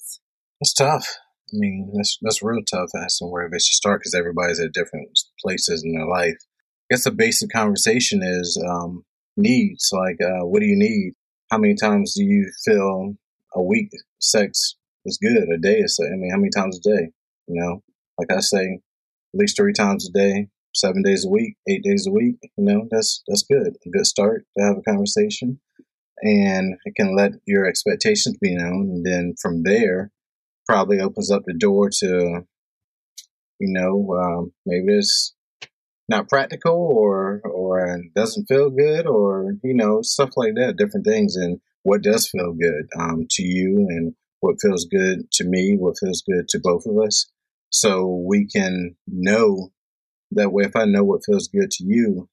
It's 0.61 0.73
tough. 0.73 1.19
I 1.53 1.59
mean, 1.59 1.93
that's 1.95 2.19
that's 2.23 2.43
real 2.43 2.63
tough 2.65 2.91
asking 2.97 3.31
where 3.31 3.49
they 3.51 3.59
should 3.59 3.75
start 3.75 4.01
because 4.01 4.15
everybody's 4.15 4.61
at 4.61 4.73
different 4.73 5.09
places 5.41 5.83
in 5.85 5.93
their 5.93 6.07
life. 6.07 6.37
I 6.37 6.95
guess 6.95 7.05
the 7.05 7.11
basic 7.11 7.51
conversation 7.51 8.23
is 8.23 8.63
um, 8.69 9.05
needs. 9.37 9.91
Like, 9.93 10.17
uh, 10.23 10.47
what 10.47 10.61
do 10.61 10.67
you 10.67 10.77
need? 10.77 11.13
How 11.51 11.59
many 11.59 11.75
times 11.75 12.15
do 12.15 12.25
you 12.25 12.51
feel 12.65 13.15
a 13.55 13.63
week 13.63 13.91
sex 14.19 14.77
is 15.05 15.19
good? 15.21 15.49
A 15.53 15.59
day 15.59 15.79
is. 15.81 15.99
I 16.03 16.17
mean, 16.17 16.31
how 16.31 16.39
many 16.39 16.51
times 16.51 16.79
a 16.79 16.89
day? 16.89 17.11
You 17.49 17.61
know, 17.61 17.83
like 18.19 18.33
I 18.33 18.41
say, 18.41 18.79
at 19.35 19.39
least 19.39 19.57
three 19.57 19.73
times 19.73 20.09
a 20.09 20.13
day, 20.13 20.49
seven 20.75 21.03
days 21.03 21.25
a 21.25 21.29
week, 21.29 21.57
eight 21.69 21.83
days 21.83 22.07
a 22.07 22.11
week, 22.11 22.37
you 22.43 22.65
know, 22.65 22.89
that's 22.91 23.23
that's 23.27 23.43
good. 23.43 23.77
A 23.87 23.91
good 23.91 24.07
start 24.07 24.45
to 24.57 24.65
have 24.65 24.77
a 24.79 24.83
conversation. 24.83 25.61
And 26.23 26.77
it 26.85 26.95
can 26.95 27.17
let 27.17 27.33
your 27.47 27.67
expectations 27.67 28.37
be 28.41 28.55
known. 28.55 28.89
And 28.91 29.05
then 29.05 29.35
from 29.41 29.65
there, 29.65 30.13
probably 30.67 31.01
opens 31.01 31.31
up 31.31 31.43
the 31.47 31.55
door 31.55 31.91
to, 31.91 32.43
you 33.59 33.73
know, 33.73 34.17
um, 34.17 34.53
maybe 34.67 34.97
it's 34.97 35.35
not 36.09 36.29
practical 36.29 36.75
or 36.75 37.41
or 37.45 37.99
doesn't 38.15 38.47
feel 38.47 38.71
good 38.71 39.07
or 39.07 39.55
you 39.63 39.75
know 39.75 40.03
stuff 40.03 40.31
like 40.37 40.55
that 40.55 40.77
different 40.77 41.07
things. 41.07 41.37
And 41.37 41.61
what 41.83 42.03
does 42.03 42.29
feel 42.29 42.53
good 42.53 42.87
um, 42.99 43.27
to 43.31 43.43
you 43.43 43.87
and 43.89 44.15
what 44.41 44.57
feels 44.61 44.85
good 44.85 45.31
to 45.33 45.45
me 45.45 45.77
what 45.79 45.97
feels 45.99 46.23
good 46.23 46.49
to 46.49 46.61
both 46.63 46.85
of 46.87 46.99
us. 46.99 47.31
So 47.71 48.25
we 48.29 48.47
can 48.47 48.97
know 49.07 49.71
that 50.33 50.53
way. 50.53 50.65
If 50.65 50.77
i 50.77 50.85
know 50.85 51.05
what 51.05 51.25
feels 51.25 51.49
good 51.49 51.71
to 51.71 51.85
you 51.85 52.29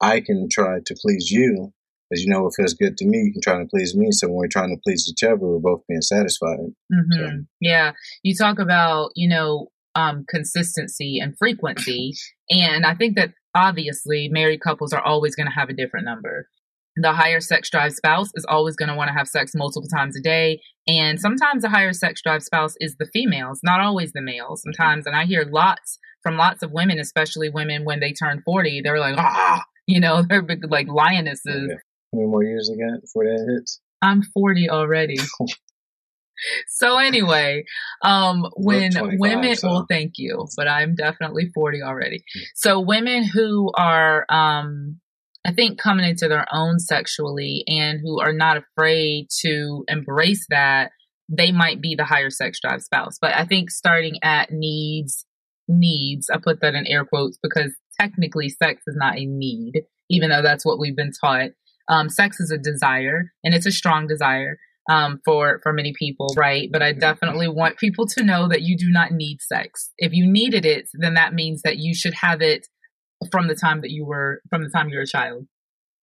i 0.00 0.20
can 0.20 0.48
try 0.50 0.78
to 0.84 0.96
please 1.00 1.30
you 1.30 1.72
as 2.12 2.22
you 2.22 2.30
know 2.30 2.42
what 2.42 2.54
feels 2.56 2.74
good 2.74 2.96
to 2.96 3.06
me 3.06 3.18
you 3.18 3.32
can 3.32 3.42
try 3.42 3.58
to 3.58 3.66
please 3.66 3.96
me 3.96 4.08
so 4.10 4.28
when 4.28 4.36
we're 4.36 4.48
trying 4.48 4.70
to 4.70 4.80
please 4.84 5.08
each 5.08 5.22
other 5.22 5.36
we're 5.36 5.58
both 5.58 5.82
being 5.88 6.02
satisfied 6.02 6.58
mm-hmm. 6.92 7.12
so. 7.12 7.30
yeah 7.60 7.92
you 8.22 8.34
talk 8.34 8.58
about 8.58 9.10
you 9.14 9.28
know 9.28 9.68
um, 9.94 10.24
consistency 10.28 11.18
and 11.18 11.36
frequency. 11.36 12.14
And 12.50 12.84
I 12.86 12.94
think 12.94 13.16
that 13.16 13.32
obviously 13.54 14.28
married 14.28 14.60
couples 14.60 14.92
are 14.92 15.02
always 15.02 15.34
going 15.34 15.46
to 15.46 15.52
have 15.52 15.68
a 15.68 15.74
different 15.74 16.06
number. 16.06 16.48
The 16.96 17.12
higher 17.12 17.40
sex 17.40 17.70
drive 17.70 17.92
spouse 17.92 18.28
is 18.34 18.44
always 18.46 18.76
going 18.76 18.90
to 18.90 18.94
want 18.94 19.08
to 19.08 19.14
have 19.14 19.26
sex 19.26 19.52
multiple 19.54 19.88
times 19.88 20.16
a 20.16 20.20
day. 20.20 20.60
And 20.86 21.18
sometimes 21.18 21.62
the 21.62 21.70
higher 21.70 21.92
sex 21.92 22.20
drive 22.22 22.42
spouse 22.42 22.74
is 22.80 22.96
the 22.98 23.08
females, 23.12 23.60
not 23.62 23.80
always 23.80 24.12
the 24.12 24.20
males. 24.20 24.62
Sometimes, 24.62 25.06
and 25.06 25.16
I 25.16 25.24
hear 25.24 25.44
lots 25.50 25.98
from 26.22 26.36
lots 26.36 26.62
of 26.62 26.70
women, 26.70 26.98
especially 26.98 27.48
women 27.48 27.84
when 27.84 28.00
they 28.00 28.12
turn 28.12 28.42
40, 28.44 28.82
they're 28.82 29.00
like, 29.00 29.16
ah, 29.18 29.64
you 29.86 30.00
know, 30.00 30.22
they're 30.28 30.46
like 30.68 30.88
lionesses. 30.88 31.72
How 32.12 32.18
many 32.18 32.28
more 32.28 32.44
years 32.44 32.68
got 32.68 33.00
before 33.00 33.24
that 33.24 33.54
hits? 33.58 33.80
I'm 34.02 34.22
40 34.22 34.68
already. 34.68 35.16
so 36.68 36.98
anyway, 36.98 37.64
um, 38.02 38.46
when 38.56 38.92
women, 39.18 39.56
so. 39.56 39.68
well, 39.68 39.86
thank 39.88 40.14
you, 40.16 40.46
but 40.56 40.68
I'm 40.68 40.94
definitely 40.94 41.50
40 41.54 41.82
already. 41.82 42.24
Hmm. 42.34 42.40
So 42.54 42.80
women 42.80 43.24
who 43.24 43.70
are, 43.76 44.26
um, 44.28 45.00
I 45.46 45.52
think 45.52 45.78
coming 45.80 46.08
into 46.08 46.28
their 46.28 46.46
own 46.52 46.78
sexually 46.78 47.64
and 47.66 48.00
who 48.02 48.20
are 48.20 48.32
not 48.32 48.58
afraid 48.58 49.28
to 49.40 49.84
embrace 49.88 50.46
that, 50.50 50.90
they 51.28 51.50
might 51.50 51.80
be 51.80 51.94
the 51.94 52.04
higher 52.04 52.30
sex 52.30 52.60
drive 52.60 52.82
spouse. 52.82 53.16
But 53.20 53.34
I 53.34 53.44
think 53.44 53.70
starting 53.70 54.18
at 54.22 54.50
needs, 54.52 55.24
needs, 55.66 56.28
I 56.28 56.36
put 56.36 56.60
that 56.60 56.74
in 56.74 56.86
air 56.86 57.04
quotes 57.04 57.38
because 57.42 57.72
technically 57.98 58.48
sex 58.50 58.82
is 58.86 58.96
not 58.96 59.18
a 59.18 59.24
need, 59.24 59.82
even 60.10 60.30
though 60.30 60.42
that's 60.42 60.64
what 60.64 60.78
we've 60.78 60.96
been 60.96 61.12
taught. 61.12 61.50
Um, 61.88 62.08
sex 62.08 62.40
is 62.40 62.50
a 62.50 62.58
desire 62.58 63.32
and 63.44 63.54
it's 63.54 63.66
a 63.66 63.72
strong 63.72 64.06
desire 64.06 64.58
um, 64.90 65.20
for 65.24 65.60
for 65.62 65.72
many 65.72 65.92
people, 65.98 66.28
right? 66.36 66.68
But 66.72 66.82
I 66.82 66.92
definitely 66.92 67.48
want 67.48 67.78
people 67.78 68.06
to 68.08 68.24
know 68.24 68.48
that 68.48 68.62
you 68.62 68.76
do 68.76 68.90
not 68.90 69.12
need 69.12 69.38
sex. 69.40 69.92
If 69.98 70.12
you 70.12 70.30
needed 70.30 70.64
it, 70.64 70.88
then 70.94 71.14
that 71.14 71.34
means 71.34 71.62
that 71.62 71.78
you 71.78 71.94
should 71.94 72.14
have 72.14 72.40
it 72.42 72.66
from 73.30 73.48
the 73.48 73.54
time 73.54 73.80
that 73.82 73.90
you 73.90 74.04
were 74.04 74.40
from 74.50 74.62
the 74.62 74.70
time 74.70 74.88
you 74.88 74.96
were 74.96 75.02
a 75.02 75.06
child. 75.06 75.46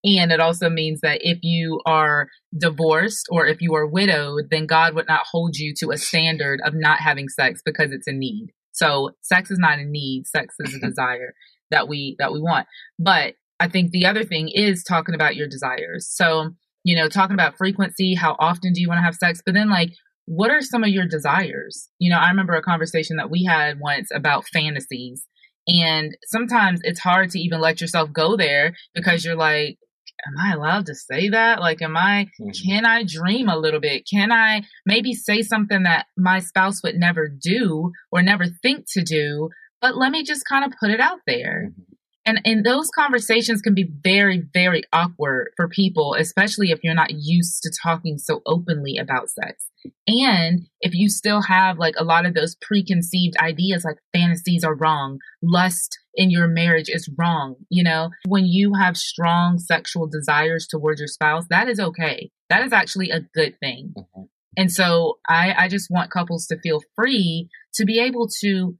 And 0.04 0.32
it 0.32 0.40
also 0.40 0.70
means 0.70 1.02
that 1.02 1.20
if 1.22 1.40
you 1.42 1.82
are 1.86 2.28
divorced 2.58 3.28
or 3.30 3.46
if 3.46 3.60
you 3.60 3.76
are 3.76 3.86
widowed, 3.86 4.46
then 4.50 4.66
God 4.66 4.96
would 4.96 5.08
not 5.10 5.26
hold 5.30 5.58
you 5.58 5.74
to 5.80 5.92
a 5.92 5.98
standard 5.98 6.62
of 6.64 6.74
not 6.74 7.00
having 7.00 7.28
sex 7.28 7.62
because 7.66 7.92
it's 7.92 8.08
a 8.08 8.14
need. 8.14 8.48
So 8.72 9.12
sex 9.22 9.52
is 9.52 9.60
not 9.60 9.80
a 9.80 9.84
need, 9.84 10.26
sex 10.26 10.56
is 10.60 10.74
a 10.74 10.80
desire 10.88 11.34
that 11.70 11.90
we 11.90 12.16
that 12.20 12.32
we 12.32 12.40
want. 12.40 12.68
But 12.98 13.34
I 13.60 13.68
think 13.68 13.92
the 13.92 14.06
other 14.06 14.24
thing 14.24 14.50
is 14.54 14.84
talking 14.84 15.16
about 15.16 15.36
your 15.36 15.48
desires. 15.48 16.08
So 16.10 16.52
you 16.84 16.96
know, 16.96 17.10
talking 17.10 17.34
about 17.34 17.58
frequency, 17.58 18.16
how 18.16 18.36
often 18.40 18.74
do 18.74 18.82
you 18.82 18.88
want 18.88 19.00
to 19.00 19.04
have 19.04 19.16
sex? 19.16 19.42
But 19.46 19.54
then, 19.54 19.70
like, 19.70 19.92
what 20.26 20.52
are 20.52 20.62
some 20.62 20.84
of 20.84 20.90
your 20.90 21.08
desires? 21.08 21.90
You 22.00 22.12
know, 22.12 22.20
I 22.20 22.30
remember 22.30 22.54
a 22.54 22.62
conversation 22.62 23.18
that 23.18 23.32
we 23.32 23.44
had 23.44 23.80
once 23.80 24.10
about 24.14 24.48
fantasies. 24.48 25.26
And 25.68 26.16
sometimes 26.26 26.80
it's 26.84 27.00
hard 27.00 27.32
to 27.32 27.40
even 27.40 27.60
let 27.60 27.82
yourself 27.82 28.12
go 28.14 28.38
there 28.38 28.74
because 28.94 29.26
you're 29.26 29.36
like, 29.36 29.78
am 30.26 30.34
I 30.40 30.54
allowed 30.54 30.86
to 30.88 30.96
say 30.96 31.30
that? 31.30 31.60
Like, 31.60 31.82
am 31.82 31.98
I, 31.98 32.28
mm-hmm. 32.42 32.50
can 32.68 32.86
I 32.86 33.04
dream 33.04 33.50
a 33.50 33.58
little 33.58 33.80
bit? 33.80 34.08
Can 34.12 34.32
I 34.32 34.64
maybe 34.86 35.14
say 35.14 35.42
something 35.42 35.84
that 35.84 36.06
my 36.18 36.40
spouse 36.40 36.82
would 36.84 36.96
never 36.96 37.28
do 37.28 37.92
or 38.12 38.22
never 38.22 38.46
think 38.48 38.86
to 38.94 39.04
do? 39.04 39.50
But 39.82 39.98
let 39.98 40.12
me 40.12 40.24
just 40.24 40.44
kind 40.48 40.66
of 40.66 40.78
put 40.80 40.90
it 40.90 41.00
out 41.00 41.20
there. 41.28 41.70
Mm-hmm. 41.72 41.89
And 42.30 42.42
and 42.46 42.64
those 42.64 42.90
conversations 42.92 43.62
can 43.62 43.74
be 43.74 43.90
very, 44.04 44.44
very 44.54 44.84
awkward 44.94 45.50
for 45.58 45.68
people, 45.68 46.14
especially 46.14 46.70
if 46.70 46.80
you're 46.84 46.94
not 46.94 47.10
used 47.12 47.64
to 47.64 47.72
talking 47.82 48.20
so 48.20 48.42
openly 48.46 48.98
about 48.98 49.30
sex. 49.30 49.66
And 50.08 50.68
if 50.82 50.94
you 50.94 51.10
still 51.10 51.42
have 51.42 51.80
like 51.80 51.96
a 51.98 52.04
lot 52.04 52.28
of 52.28 52.36
those 52.36 52.56
preconceived 52.62 53.36
ideas, 53.42 53.84
like 53.84 53.98
fantasies 54.14 54.64
are 54.64 54.76
wrong, 54.76 55.18
lust 55.42 55.98
in 56.14 56.30
your 56.30 56.48
marriage 56.48 56.90
is 56.90 57.10
wrong, 57.18 57.56
you 57.70 57.84
know, 57.84 58.12
when 58.28 58.46
you 58.46 58.74
have 58.80 58.96
strong 58.96 59.58
sexual 59.58 60.06
desires 60.06 60.68
towards 60.68 61.00
your 61.00 61.08
spouse, 61.08 61.46
that 61.50 61.68
is 61.68 61.80
okay. 61.80 62.30
That 62.50 62.64
is 62.64 62.74
actually 62.74 63.10
a 63.10 63.22
good 63.22 63.56
thing. 63.60 63.94
Mm-hmm. 63.98 64.24
And 64.56 64.72
so 64.72 65.18
I, 65.28 65.54
I 65.58 65.68
just 65.68 65.90
want 65.90 66.12
couples 66.12 66.46
to 66.48 66.60
feel 66.60 66.82
free 66.96 67.50
to 67.76 67.86
be 67.86 68.00
able 68.00 68.28
to 68.42 68.78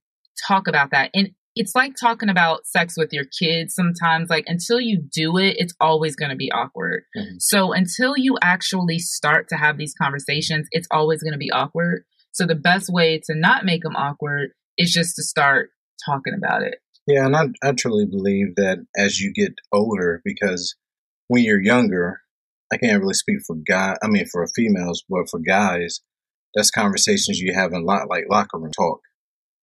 talk 0.48 0.68
about 0.68 0.92
that. 0.92 1.10
And 1.14 1.32
it's 1.60 1.76
like 1.76 1.94
talking 2.00 2.30
about 2.30 2.66
sex 2.66 2.96
with 2.96 3.12
your 3.12 3.26
kids 3.38 3.76
sometimes 3.76 4.30
like 4.30 4.46
until 4.48 4.80
you 4.80 5.04
do 5.14 5.38
it 5.38 5.58
it's 5.60 5.74
always 5.82 6.16
going 6.16 6.30
to 6.30 6.38
be 6.38 6.50
awkward. 6.52 7.04
Mm-hmm. 7.16 7.36
so 7.40 7.74
until 7.74 8.18
you 8.18 8.38
actually 8.42 8.98
start 8.98 9.50
to 9.50 9.58
have 9.58 9.78
these 9.78 9.94
conversations 10.02 10.68
it's 10.72 10.88
always 10.90 11.22
going 11.22 11.34
to 11.34 11.38
be 11.38 11.52
awkward. 11.52 12.06
So 12.32 12.46
the 12.46 12.56
best 12.56 12.90
way 12.90 13.22
to 13.26 13.36
not 13.36 13.66
make 13.66 13.84
them 13.84 13.98
awkward 13.98 14.52
is 14.78 14.92
just 14.92 15.18
to 15.18 15.24
start 15.24 15.72
talking 16.06 16.34
about 16.34 16.64
it. 16.64 16.76
Yeah 17.06 17.26
and 17.26 17.36
i, 17.36 17.48
I 17.62 17.74
truly 17.74 18.06
believe 18.06 18.56
that 18.56 18.78
as 18.98 19.20
you 19.20 19.34
get 19.34 19.54
older 19.74 20.22
because 20.24 20.76
when 21.28 21.44
you're 21.44 21.62
younger 21.62 22.22
i 22.72 22.78
can't 22.78 23.02
really 23.02 23.14
speak 23.14 23.40
for 23.46 23.58
guy 23.68 23.98
i 24.02 24.08
mean 24.08 24.26
for 24.32 24.48
females 24.56 25.04
but 25.10 25.30
for 25.30 25.40
guys 25.40 26.00
that's 26.56 26.72
conversations 26.72 27.40
you 27.40 27.54
have 27.54 27.74
in 27.74 27.86
lot 27.86 28.10
like 28.10 28.26
locker 28.30 28.58
room 28.58 28.72
talk 28.72 29.02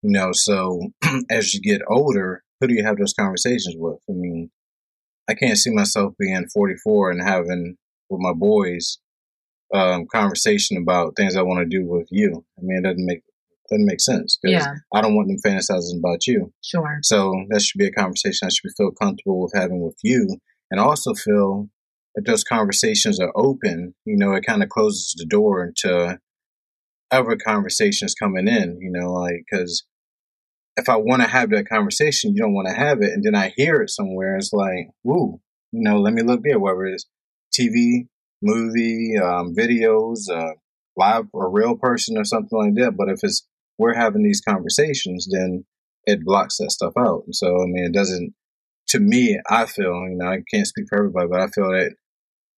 you 0.07 0.13
know, 0.13 0.31
so 0.33 0.81
as 1.31 1.53
you 1.53 1.61
get 1.61 1.83
older, 1.89 2.45
who 2.61 2.69
do 2.69 2.75
you 2.75 2.85
have 2.85 2.97
those 2.97 3.13
conversations 3.13 3.75
with? 3.77 3.99
I 4.09 4.13
mean, 4.13 4.51
I 5.29 5.35
can't 5.35 5.59
see 5.59 5.71
myself 5.71 6.15
being 6.17 6.47
44 6.47 7.11
and 7.11 7.21
having 7.21 7.77
with 8.09 8.21
my 8.21 8.33
boys 8.33 8.99
um, 9.75 10.07
conversation 10.07 10.77
about 10.77 11.17
things 11.17 11.35
I 11.35 11.43
want 11.43 11.59
to 11.59 11.77
do 11.79 11.85
with 11.85 12.07
you. 12.13 12.45
I 12.57 12.63
mean, 12.63 12.79
it 12.79 12.89
doesn't 12.89 13.05
make 13.05 13.23
doesn't 13.69 13.85
make 13.85 14.01
sense 14.01 14.39
because 14.41 14.65
yeah. 14.65 14.75
I 14.95 15.01
don't 15.01 15.17
want 15.17 15.27
them 15.27 15.39
fantasizing 15.45 15.99
about 15.99 16.25
you. 16.29 16.53
Sure. 16.63 17.01
So 17.03 17.35
that 17.49 17.63
should 17.63 17.81
be 17.81 17.89
a 17.89 17.93
conversation 17.93 18.47
I 18.47 18.51
should 18.51 18.71
feel 18.77 18.93
comfortable 18.93 19.43
with 19.43 19.55
having 19.57 19.83
with 19.83 19.99
you, 20.05 20.39
and 20.71 20.79
also 20.79 21.15
feel 21.15 21.69
if 22.15 22.25
those 22.25 22.45
conversations 22.45 23.19
are 23.19 23.33
open, 23.35 23.97
you 24.05 24.17
know, 24.17 24.35
it 24.35 24.47
kind 24.47 24.63
of 24.63 24.69
closes 24.69 25.17
the 25.19 25.27
door 25.27 25.65
into 25.65 26.21
other 27.11 27.37
conversations 27.37 28.15
coming 28.15 28.47
in. 28.47 28.79
You 28.81 28.93
know, 28.93 29.13
like 29.13 29.45
because 29.51 29.85
if 30.76 30.88
I 30.88 30.97
want 30.97 31.23
to 31.23 31.28
have 31.28 31.50
that 31.50 31.68
conversation, 31.68 32.35
you 32.35 32.42
don't 32.42 32.54
want 32.54 32.68
to 32.68 32.75
have 32.75 33.00
it. 33.00 33.12
And 33.12 33.25
then 33.25 33.35
I 33.35 33.52
hear 33.56 33.80
it 33.83 33.90
somewhere. 33.90 34.37
It's 34.37 34.52
like, 34.52 34.90
woo, 35.02 35.40
you 35.73 35.83
know, 35.83 36.00
let 36.00 36.12
me 36.12 36.23
look 36.23 36.42
there, 36.42 36.59
whether 36.59 36.85
it's 36.85 37.06
TV, 37.59 38.09
movie, 38.42 39.14
um, 39.16 39.54
videos, 39.54 40.30
uh, 40.30 40.52
live 40.97 41.26
or 41.33 41.50
real 41.50 41.76
person 41.76 42.18
or 42.18 42.25
something 42.25 42.59
like 42.59 42.75
that. 42.75 42.97
But 42.97 43.09
if 43.09 43.21
it's, 43.23 43.47
we're 43.78 43.95
having 43.95 44.23
these 44.23 44.42
conversations, 44.47 45.28
then 45.30 45.64
it 46.04 46.25
blocks 46.25 46.59
that 46.59 46.71
stuff 46.71 46.92
out. 46.99 47.23
And 47.26 47.35
so, 47.35 47.62
I 47.62 47.66
mean, 47.66 47.85
it 47.85 47.95
doesn't, 47.95 48.35
to 48.88 49.00
me, 49.00 49.40
I 49.50 49.66
feel, 49.66 50.06
you 50.09 50.16
know, 50.16 50.28
I 50.28 50.38
can't 50.50 50.66
speak 50.66 50.87
for 50.88 50.99
everybody, 50.99 51.28
but 51.28 51.40
I 51.40 51.49
feel 51.49 51.71
that 51.71 51.95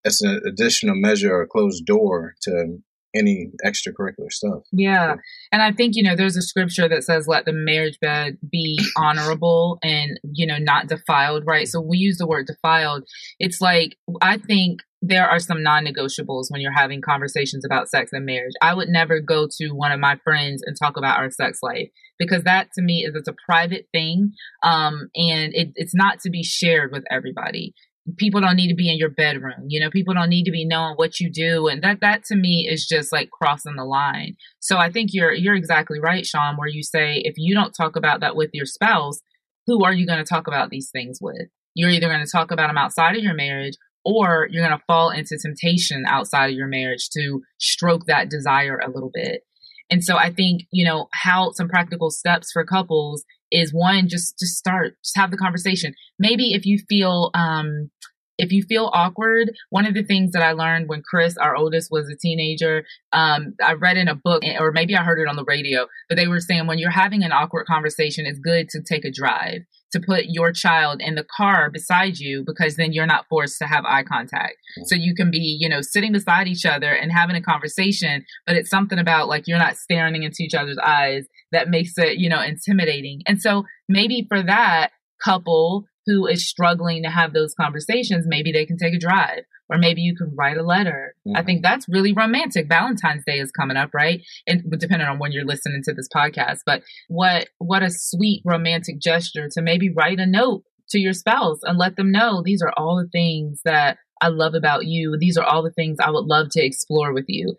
it's 0.04 0.22
an 0.22 0.40
additional 0.46 0.94
measure 0.96 1.34
or 1.34 1.42
a 1.42 1.48
closed 1.48 1.84
door 1.86 2.34
to 2.42 2.78
any 3.14 3.50
extracurricular 3.64 4.30
stuff. 4.30 4.62
Yeah. 4.72 5.16
And 5.50 5.62
I 5.62 5.72
think, 5.72 5.94
you 5.96 6.02
know, 6.02 6.16
there's 6.16 6.36
a 6.36 6.42
scripture 6.42 6.88
that 6.88 7.04
says, 7.04 7.26
let 7.26 7.44
the 7.44 7.52
marriage 7.52 7.98
bed 8.00 8.38
be 8.50 8.78
honorable 8.96 9.78
and, 9.82 10.18
you 10.32 10.46
know, 10.46 10.58
not 10.58 10.88
defiled, 10.88 11.44
right? 11.46 11.66
So 11.66 11.80
we 11.80 11.98
use 11.98 12.18
the 12.18 12.26
word 12.26 12.46
defiled. 12.46 13.04
It's 13.38 13.60
like, 13.60 13.96
I 14.20 14.38
think 14.38 14.80
there 15.00 15.28
are 15.28 15.38
some 15.38 15.62
non 15.62 15.84
negotiables 15.84 16.46
when 16.48 16.60
you're 16.60 16.72
having 16.72 17.00
conversations 17.00 17.64
about 17.64 17.88
sex 17.88 18.10
and 18.12 18.26
marriage. 18.26 18.54
I 18.60 18.74
would 18.74 18.88
never 18.88 19.20
go 19.20 19.46
to 19.58 19.70
one 19.70 19.92
of 19.92 20.00
my 20.00 20.16
friends 20.24 20.62
and 20.64 20.76
talk 20.76 20.96
about 20.96 21.18
our 21.18 21.30
sex 21.30 21.60
life 21.62 21.88
because 22.18 22.42
that 22.44 22.68
to 22.74 22.82
me 22.82 23.04
is 23.06 23.14
it's 23.14 23.28
a 23.28 23.34
private 23.48 23.86
thing. 23.92 24.32
Um, 24.64 25.08
and 25.14 25.54
it, 25.54 25.68
it's 25.76 25.94
not 25.94 26.20
to 26.20 26.30
be 26.30 26.42
shared 26.42 26.90
with 26.92 27.04
everybody 27.10 27.74
people 28.16 28.40
don't 28.40 28.56
need 28.56 28.68
to 28.68 28.74
be 28.74 28.90
in 28.90 28.98
your 28.98 29.10
bedroom 29.10 29.64
you 29.66 29.78
know 29.78 29.90
people 29.90 30.14
don't 30.14 30.30
need 30.30 30.44
to 30.44 30.50
be 30.50 30.64
knowing 30.64 30.94
what 30.94 31.20
you 31.20 31.30
do 31.30 31.68
and 31.68 31.82
that 31.82 32.00
that 32.00 32.24
to 32.24 32.36
me 32.36 32.66
is 32.70 32.86
just 32.86 33.12
like 33.12 33.30
crossing 33.30 33.76
the 33.76 33.84
line 33.84 34.36
so 34.60 34.78
i 34.78 34.90
think 34.90 35.10
you're 35.12 35.32
you're 35.32 35.54
exactly 35.54 36.00
right 36.00 36.24
shaun 36.24 36.56
where 36.56 36.68
you 36.68 36.82
say 36.82 37.20
if 37.24 37.34
you 37.36 37.54
don't 37.54 37.72
talk 37.72 37.96
about 37.96 38.20
that 38.20 38.36
with 38.36 38.50
your 38.52 38.66
spouse 38.66 39.20
who 39.68 39.84
are 39.84 39.92
you 39.92 40.06
going 40.06 40.18
to 40.18 40.24
talk 40.24 40.48
about 40.48 40.70
these 40.70 40.90
things 40.90 41.18
with? 41.20 41.46
You're 41.74 41.90
either 41.90 42.08
going 42.08 42.24
to 42.24 42.30
talk 42.30 42.50
about 42.50 42.68
them 42.68 42.78
outside 42.78 43.16
of 43.16 43.22
your 43.22 43.34
marriage 43.34 43.74
or 44.02 44.48
you're 44.50 44.66
going 44.66 44.76
to 44.76 44.84
fall 44.86 45.10
into 45.10 45.38
temptation 45.40 46.04
outside 46.06 46.46
of 46.46 46.56
your 46.56 46.66
marriage 46.66 47.10
to 47.10 47.42
stroke 47.60 48.06
that 48.06 48.30
desire 48.30 48.78
a 48.78 48.90
little 48.90 49.10
bit. 49.12 49.42
And 49.90 50.04
so 50.04 50.16
I 50.16 50.30
think, 50.30 50.62
you 50.70 50.84
know, 50.84 51.08
how 51.12 51.52
some 51.52 51.68
practical 51.68 52.10
steps 52.10 52.50
for 52.52 52.64
couples 52.64 53.24
is 53.50 53.72
one, 53.72 54.08
just, 54.08 54.38
just 54.38 54.56
start, 54.56 54.94
just 55.02 55.16
have 55.16 55.30
the 55.30 55.36
conversation. 55.36 55.94
Maybe 56.18 56.52
if 56.52 56.66
you 56.66 56.78
feel, 56.88 57.30
um, 57.34 57.90
if 58.38 58.52
you 58.52 58.62
feel 58.62 58.90
awkward, 58.94 59.50
one 59.70 59.84
of 59.84 59.94
the 59.94 60.04
things 60.04 60.32
that 60.32 60.42
I 60.42 60.52
learned 60.52 60.88
when 60.88 61.02
Chris, 61.02 61.36
our 61.36 61.56
oldest, 61.56 61.90
was 61.90 62.08
a 62.08 62.16
teenager, 62.16 62.84
um, 63.12 63.54
I 63.62 63.72
read 63.72 63.96
in 63.96 64.08
a 64.08 64.14
book, 64.14 64.42
or 64.58 64.70
maybe 64.72 64.96
I 64.96 65.02
heard 65.02 65.18
it 65.20 65.28
on 65.28 65.36
the 65.36 65.44
radio, 65.44 65.86
but 66.08 66.16
they 66.16 66.28
were 66.28 66.40
saying 66.40 66.66
when 66.66 66.78
you're 66.78 66.90
having 66.90 67.24
an 67.24 67.32
awkward 67.32 67.66
conversation, 67.66 68.26
it's 68.26 68.38
good 68.38 68.68
to 68.70 68.80
take 68.80 69.04
a 69.04 69.10
drive, 69.10 69.62
to 69.92 70.00
put 70.00 70.26
your 70.28 70.52
child 70.52 71.00
in 71.00 71.16
the 71.16 71.26
car 71.36 71.68
beside 71.68 72.18
you, 72.18 72.44
because 72.46 72.76
then 72.76 72.92
you're 72.92 73.06
not 73.06 73.26
forced 73.28 73.58
to 73.58 73.66
have 73.66 73.84
eye 73.84 74.04
contact. 74.04 74.54
So 74.84 74.94
you 74.94 75.14
can 75.14 75.30
be, 75.30 75.56
you 75.58 75.68
know, 75.68 75.80
sitting 75.80 76.12
beside 76.12 76.46
each 76.46 76.64
other 76.64 76.92
and 76.92 77.10
having 77.10 77.36
a 77.36 77.42
conversation, 77.42 78.24
but 78.46 78.54
it's 78.54 78.70
something 78.70 78.98
about 78.98 79.28
like 79.28 79.48
you're 79.48 79.58
not 79.58 79.76
staring 79.76 80.22
into 80.22 80.42
each 80.42 80.54
other's 80.54 80.78
eyes 80.78 81.26
that 81.50 81.68
makes 81.68 81.98
it, 81.98 82.18
you 82.18 82.28
know, 82.28 82.40
intimidating. 82.40 83.22
And 83.26 83.40
so 83.40 83.64
maybe 83.88 84.26
for 84.28 84.42
that 84.42 84.90
couple, 85.24 85.86
who 86.08 86.26
is 86.26 86.48
struggling 86.48 87.02
to 87.02 87.10
have 87.10 87.32
those 87.32 87.54
conversations, 87.54 88.24
maybe 88.26 88.50
they 88.50 88.64
can 88.66 88.78
take 88.78 88.94
a 88.94 88.98
drive 88.98 89.44
or 89.68 89.78
maybe 89.78 90.00
you 90.00 90.16
can 90.16 90.34
write 90.34 90.56
a 90.56 90.62
letter. 90.62 91.14
Mm-hmm. 91.26 91.36
I 91.36 91.42
think 91.42 91.62
that's 91.62 91.86
really 91.88 92.12
romantic. 92.12 92.68
Valentine's 92.68 93.24
Day 93.26 93.38
is 93.38 93.50
coming 93.50 93.76
up, 93.76 93.90
right? 93.92 94.22
And 94.46 94.62
depending 94.78 95.06
on 95.06 95.18
when 95.18 95.32
you're 95.32 95.44
listening 95.44 95.82
to 95.84 95.92
this 95.92 96.08
podcast, 96.14 96.60
but 96.64 96.82
what 97.08 97.48
what 97.58 97.82
a 97.82 97.90
sweet 97.90 98.42
romantic 98.44 99.00
gesture 99.00 99.48
to 99.52 99.62
maybe 99.62 99.90
write 99.90 100.18
a 100.18 100.26
note 100.26 100.62
to 100.90 100.98
your 100.98 101.12
spouse 101.12 101.58
and 101.62 101.78
let 101.78 101.96
them 101.96 102.10
know 102.10 102.42
these 102.42 102.62
are 102.62 102.72
all 102.76 102.96
the 102.96 103.10
things 103.10 103.60
that 103.64 103.98
I 104.22 104.28
love 104.28 104.54
about 104.54 104.86
you. 104.86 105.16
These 105.18 105.36
are 105.36 105.44
all 105.44 105.62
the 105.62 105.72
things 105.72 105.98
I 106.00 106.10
would 106.10 106.24
love 106.24 106.48
to 106.52 106.64
explore 106.64 107.12
with 107.12 107.26
you. 107.28 107.54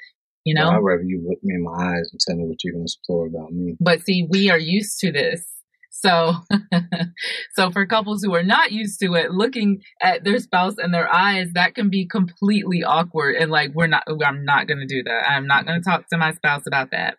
You 0.45 0.55
know, 0.55 0.69
well, 0.69 0.77
I'd 0.77 0.83
rather 0.83 1.03
you 1.03 1.23
look 1.27 1.39
me 1.43 1.53
in 1.53 1.63
my 1.63 1.73
eyes 1.73 2.09
and 2.11 2.19
tell 2.19 2.35
me 2.35 2.45
what 2.45 2.63
you 2.63 2.71
can 2.71 2.81
explore 2.81 3.27
about 3.27 3.51
me. 3.51 3.75
But 3.79 4.01
see, 4.01 4.25
we 4.27 4.49
are 4.49 4.57
used 4.57 4.97
to 4.99 5.11
this 5.11 5.45
so, 6.01 6.33
so 7.55 7.71
for 7.71 7.85
couples 7.85 8.23
who 8.23 8.33
are 8.33 8.43
not 8.43 8.71
used 8.71 8.99
to 9.01 9.13
it, 9.15 9.31
looking 9.31 9.81
at 10.01 10.23
their 10.23 10.39
spouse 10.39 10.75
and 10.77 10.93
their 10.93 11.13
eyes, 11.13 11.49
that 11.53 11.75
can 11.75 11.89
be 11.89 12.07
completely 12.07 12.83
awkward. 12.83 13.35
And 13.35 13.51
like, 13.51 13.71
we're 13.73 13.87
not, 13.87 14.03
I'm 14.07 14.45
not 14.45 14.67
going 14.67 14.79
to 14.79 14.87
do 14.87 15.03
that. 15.03 15.29
I'm 15.29 15.47
not 15.47 15.65
going 15.65 15.81
to 15.81 15.89
talk 15.89 16.07
to 16.09 16.17
my 16.17 16.33
spouse 16.33 16.63
about 16.67 16.91
that. 16.91 17.17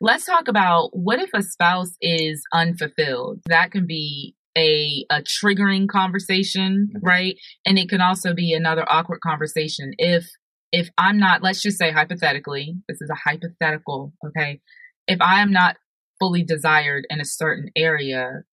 Let's 0.00 0.24
talk 0.24 0.48
about 0.48 0.90
what 0.92 1.20
if 1.20 1.30
a 1.32 1.42
spouse 1.42 1.92
is 2.00 2.42
unfulfilled? 2.52 3.40
That 3.46 3.70
can 3.70 3.86
be 3.86 4.34
a, 4.58 5.06
a 5.10 5.22
triggering 5.22 5.88
conversation, 5.88 6.88
mm-hmm. 6.88 7.06
right? 7.06 7.36
And 7.64 7.78
it 7.78 7.88
can 7.88 8.00
also 8.00 8.34
be 8.34 8.52
another 8.52 8.84
awkward 8.90 9.20
conversation 9.20 9.92
if 9.98 10.26
if 10.72 10.88
I'm 10.96 11.18
not, 11.18 11.42
let's 11.42 11.60
just 11.60 11.78
say 11.78 11.90
hypothetically, 11.90 12.74
this 12.88 12.96
is 13.02 13.10
a 13.10 13.28
hypothetical, 13.28 14.14
okay? 14.26 14.60
If 15.06 15.20
I 15.20 15.42
am 15.42 15.52
not 15.52 15.76
fully 16.22 16.44
desired 16.44 17.04
in 17.10 17.20
a 17.20 17.24
certain 17.24 17.68
area, 17.74 18.44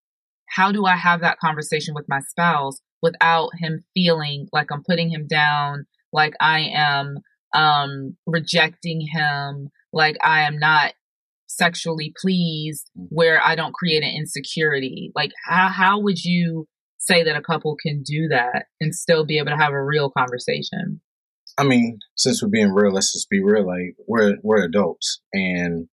how 0.47 0.71
do 0.71 0.85
I 0.85 0.95
have 0.95 1.21
that 1.21 1.37
conversation 1.37 1.93
with 1.93 2.05
my 2.09 2.19
spouse 2.21 2.81
without 3.03 3.51
him 3.59 3.83
feeling 3.93 4.47
like 4.51 4.71
I'm 4.71 4.81
putting 4.83 5.11
him 5.11 5.27
down, 5.27 5.85
like 6.11 6.33
I 6.41 6.71
am 6.73 7.19
um, 7.53 8.17
rejecting 8.25 9.01
him, 9.01 9.69
like 9.93 10.17
I 10.23 10.47
am 10.47 10.57
not 10.57 10.93
sexually 11.45 12.11
pleased, 12.19 12.89
where 12.95 13.39
I 13.39 13.53
don't 13.53 13.73
create 13.73 14.01
an 14.01 14.15
insecurity? 14.17 15.11
Like, 15.13 15.29
how, 15.45 15.67
how 15.67 15.99
would 15.99 16.23
you 16.23 16.65
say 16.97 17.23
that 17.23 17.35
a 17.35 17.41
couple 17.43 17.77
can 17.79 18.01
do 18.01 18.29
that 18.29 18.65
and 18.81 18.95
still 18.95 19.27
be 19.27 19.37
able 19.37 19.51
to 19.51 19.57
have 19.57 19.73
a 19.73 19.83
real 19.83 20.09
conversation? 20.09 21.01
I 21.59 21.65
mean, 21.65 21.99
since 22.15 22.41
we're 22.41 22.49
being 22.49 22.73
real, 22.73 22.91
let's 22.91 23.13
just 23.13 23.29
be 23.29 23.43
real. 23.43 23.67
Like 23.67 23.95
we're 24.07 24.37
we're 24.43 24.63
adults, 24.63 25.19
and 25.33 25.87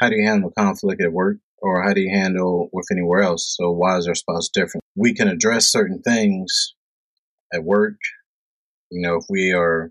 how 0.00 0.08
do 0.08 0.16
you 0.16 0.26
handle 0.26 0.52
conflict 0.56 1.02
at 1.02 1.12
work 1.12 1.38
or 1.58 1.82
how 1.82 1.92
do 1.94 2.00
you 2.00 2.10
handle 2.10 2.68
with 2.72 2.86
anywhere 2.92 3.22
else? 3.22 3.54
So 3.58 3.70
why 3.70 3.96
is 3.96 4.06
our 4.06 4.14
spouse 4.14 4.48
different? 4.52 4.82
We 4.94 5.14
can 5.14 5.28
address 5.28 5.70
certain 5.70 6.02
things 6.02 6.74
at 7.52 7.64
work. 7.64 7.96
You 8.90 9.06
know, 9.06 9.16
if 9.16 9.24
we 9.28 9.52
are, 9.52 9.90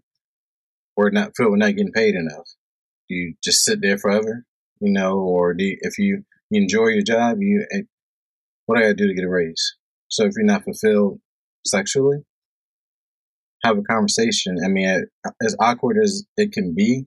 we're 0.95 1.09
not 1.09 1.31
feel 1.35 1.49
we're 1.49 1.57
not 1.57 1.75
getting 1.75 1.91
paid 1.91 2.15
enough, 2.15 2.47
do 3.09 3.15
you 3.15 3.33
just 3.43 3.63
sit 3.63 3.79
there 3.81 3.97
forever? 3.97 4.45
You 4.79 4.91
know, 4.91 5.17
or 5.17 5.53
do 5.53 5.63
you, 5.63 5.77
if 5.81 5.97
you, 5.97 6.23
you 6.49 6.61
enjoy 6.61 6.87
your 6.87 7.03
job, 7.03 7.37
you, 7.39 7.65
what 8.65 8.77
do 8.77 8.85
I 8.85 8.93
do 8.93 9.07
to 9.07 9.13
get 9.13 9.25
a 9.25 9.29
raise? 9.29 9.75
So 10.09 10.25
if 10.25 10.33
you're 10.37 10.45
not 10.45 10.63
fulfilled 10.63 11.19
sexually, 11.65 12.19
have 13.63 13.77
a 13.77 13.81
conversation. 13.81 14.57
I 14.63 14.67
mean, 14.67 15.05
as 15.41 15.55
awkward 15.59 15.97
as 16.01 16.23
it 16.37 16.51
can 16.51 16.75
be, 16.75 17.05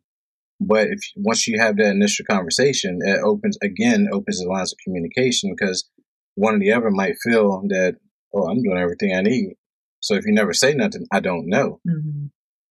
but 0.61 0.89
if 0.89 0.99
once 1.17 1.47
you 1.47 1.61
have 1.61 1.77
that 1.77 1.91
initial 1.91 2.25
conversation, 2.29 2.99
it 3.03 3.21
opens 3.23 3.59
again 3.63 4.09
opens 4.13 4.41
the 4.41 4.49
lines 4.49 4.73
of 4.73 4.79
communication 4.85 5.55
because 5.55 5.89
one 6.35 6.55
or 6.55 6.59
the 6.59 6.73
other 6.73 6.91
might 6.91 7.15
feel 7.23 7.63
that 7.69 7.97
oh 8.35 8.49
I'm 8.49 8.63
doing 8.63 8.79
everything 8.79 9.15
I 9.15 9.23
need. 9.23 9.57
So 10.01 10.15
if 10.15 10.27
you 10.27 10.33
never 10.33 10.53
say 10.53 10.75
nothing, 10.75 11.07
I 11.13 11.21
don't 11.21 11.49
know. 11.49 11.81
Mm-hmm. 11.89 12.27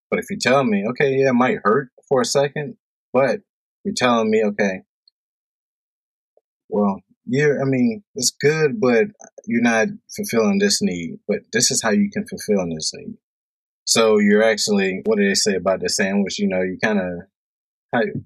But 0.09 0.19
if 0.19 0.25
you 0.29 0.37
tell 0.39 0.63
me, 0.63 0.85
okay, 0.91 1.15
yeah, 1.15 1.29
it 1.29 1.33
might 1.33 1.57
hurt 1.63 1.89
for 2.07 2.21
a 2.21 2.25
second, 2.25 2.77
but 3.11 3.41
you're 3.83 3.93
telling 3.95 4.29
me, 4.29 4.43
okay, 4.43 4.81
well, 6.69 7.01
you're, 7.25 7.61
I 7.61 7.65
mean, 7.65 8.03
it's 8.13 8.31
good, 8.39 8.79
but 8.79 9.07
you're 9.45 9.61
not 9.61 9.87
fulfilling 10.15 10.59
this 10.59 10.81
need. 10.81 11.19
But 11.27 11.39
this 11.51 11.71
is 11.71 11.81
how 11.81 11.91
you 11.91 12.09
can 12.11 12.25
fulfill 12.27 12.67
this 12.69 12.91
need. 12.93 13.17
So 13.85 14.19
you're 14.19 14.43
actually, 14.43 15.01
what 15.05 15.17
do 15.17 15.27
they 15.27 15.35
say 15.35 15.55
about 15.55 15.81
the 15.81 15.89
sandwich? 15.89 16.39
You 16.39 16.47
know, 16.47 16.61
you 16.61 16.77
kind 16.83 16.99
of 16.99 17.27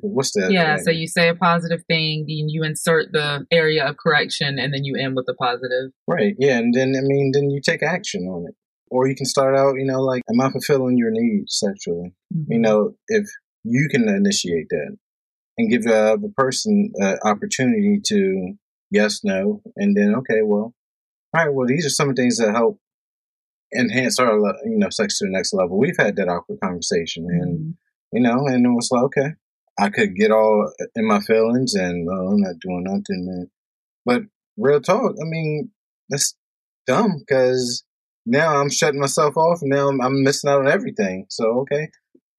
what's 0.02 0.32
that? 0.34 0.52
Yeah, 0.52 0.78
so 0.78 0.92
you 0.92 1.08
say 1.08 1.30
a 1.30 1.36
positive 1.36 1.84
thing, 1.88 2.26
then 2.28 2.50
you 2.50 2.64
insert 2.64 3.12
the 3.12 3.46
area 3.52 3.88
of 3.88 3.98
correction, 3.98 4.60
and 4.60 4.74
then 4.74 4.84
you 4.84 4.96
end 4.96 5.16
with 5.16 5.26
the 5.26 5.34
positive. 5.34 5.92
Right. 6.08 6.36
Yeah, 6.38 6.58
and 6.58 6.74
then 6.74 6.96
I 6.98 7.02
mean, 7.02 7.32
then 7.34 7.50
you 7.50 7.62
take 7.62 7.84
action 7.84 8.24
on 8.24 8.46
it, 8.48 8.56
or 8.90 9.08
you 9.08 9.16
can 9.16 9.26
start 9.26 9.56
out, 9.56 9.76
you 9.78 9.86
know, 9.86 10.02
like, 10.02 10.24
am 10.30 10.42
I 10.42 10.52
fulfilling 10.52 10.98
your 10.98 11.12
needs 11.12 11.58
sexually? 11.60 12.14
Mm-hmm. 12.34 12.52
You 12.52 12.60
know, 12.60 12.92
if 13.08 13.28
you 13.64 13.88
can 13.90 14.08
initiate 14.08 14.70
that 14.70 14.98
and 15.58 15.70
give 15.70 15.86
uh, 15.86 16.16
the 16.16 16.32
person 16.36 16.92
an 16.96 17.18
opportunity 17.24 18.00
to 18.06 18.54
yes, 18.92 19.22
no, 19.24 19.62
and 19.76 19.96
then 19.96 20.16
okay, 20.16 20.42
well, 20.44 20.74
all 21.34 21.46
right, 21.46 21.54
well, 21.54 21.68
these 21.68 21.86
are 21.86 21.90
some 21.90 22.14
things 22.14 22.38
that 22.38 22.52
help 22.52 22.80
enhance 23.78 24.18
our, 24.20 24.36
you 24.66 24.78
know, 24.78 24.90
sex 24.90 25.20
to 25.20 25.26
the 25.26 25.32
next 25.32 25.54
level. 25.54 25.78
We've 25.78 25.98
had 25.98 26.16
that 26.16 26.28
awkward 26.28 26.60
conversation, 26.64 27.28
and 27.30 27.60
mm-hmm. 27.60 28.18
you 28.18 28.22
know, 28.24 28.48
and 28.48 28.66
it 28.66 28.70
was 28.70 28.90
like, 28.92 29.04
okay, 29.04 29.30
I 29.80 29.90
could 29.90 30.16
get 30.16 30.32
all 30.32 30.72
in 30.96 31.08
my 31.08 31.20
feelings 31.22 31.74
and 31.74 32.08
oh, 32.10 32.28
I'm 32.28 32.42
not 32.42 32.60
doing 32.60 32.84
nothing, 32.84 33.26
man. 33.26 33.50
But 34.06 34.24
real 34.58 34.82
talk, 34.82 35.14
I 35.22 35.26
mean, 35.26 35.72
that's 36.10 36.36
dumb 36.86 37.20
because 37.20 37.84
now 38.26 38.58
I'm 38.58 38.70
shutting 38.70 39.00
myself 39.00 39.38
off 39.38 39.60
now 39.62 39.88
I'm, 39.88 40.02
I'm, 40.02 40.24
missing 40.24 40.50
out 40.50 40.60
on 40.60 40.68
everything. 40.68 41.26
So, 41.30 41.60
okay, 41.62 41.90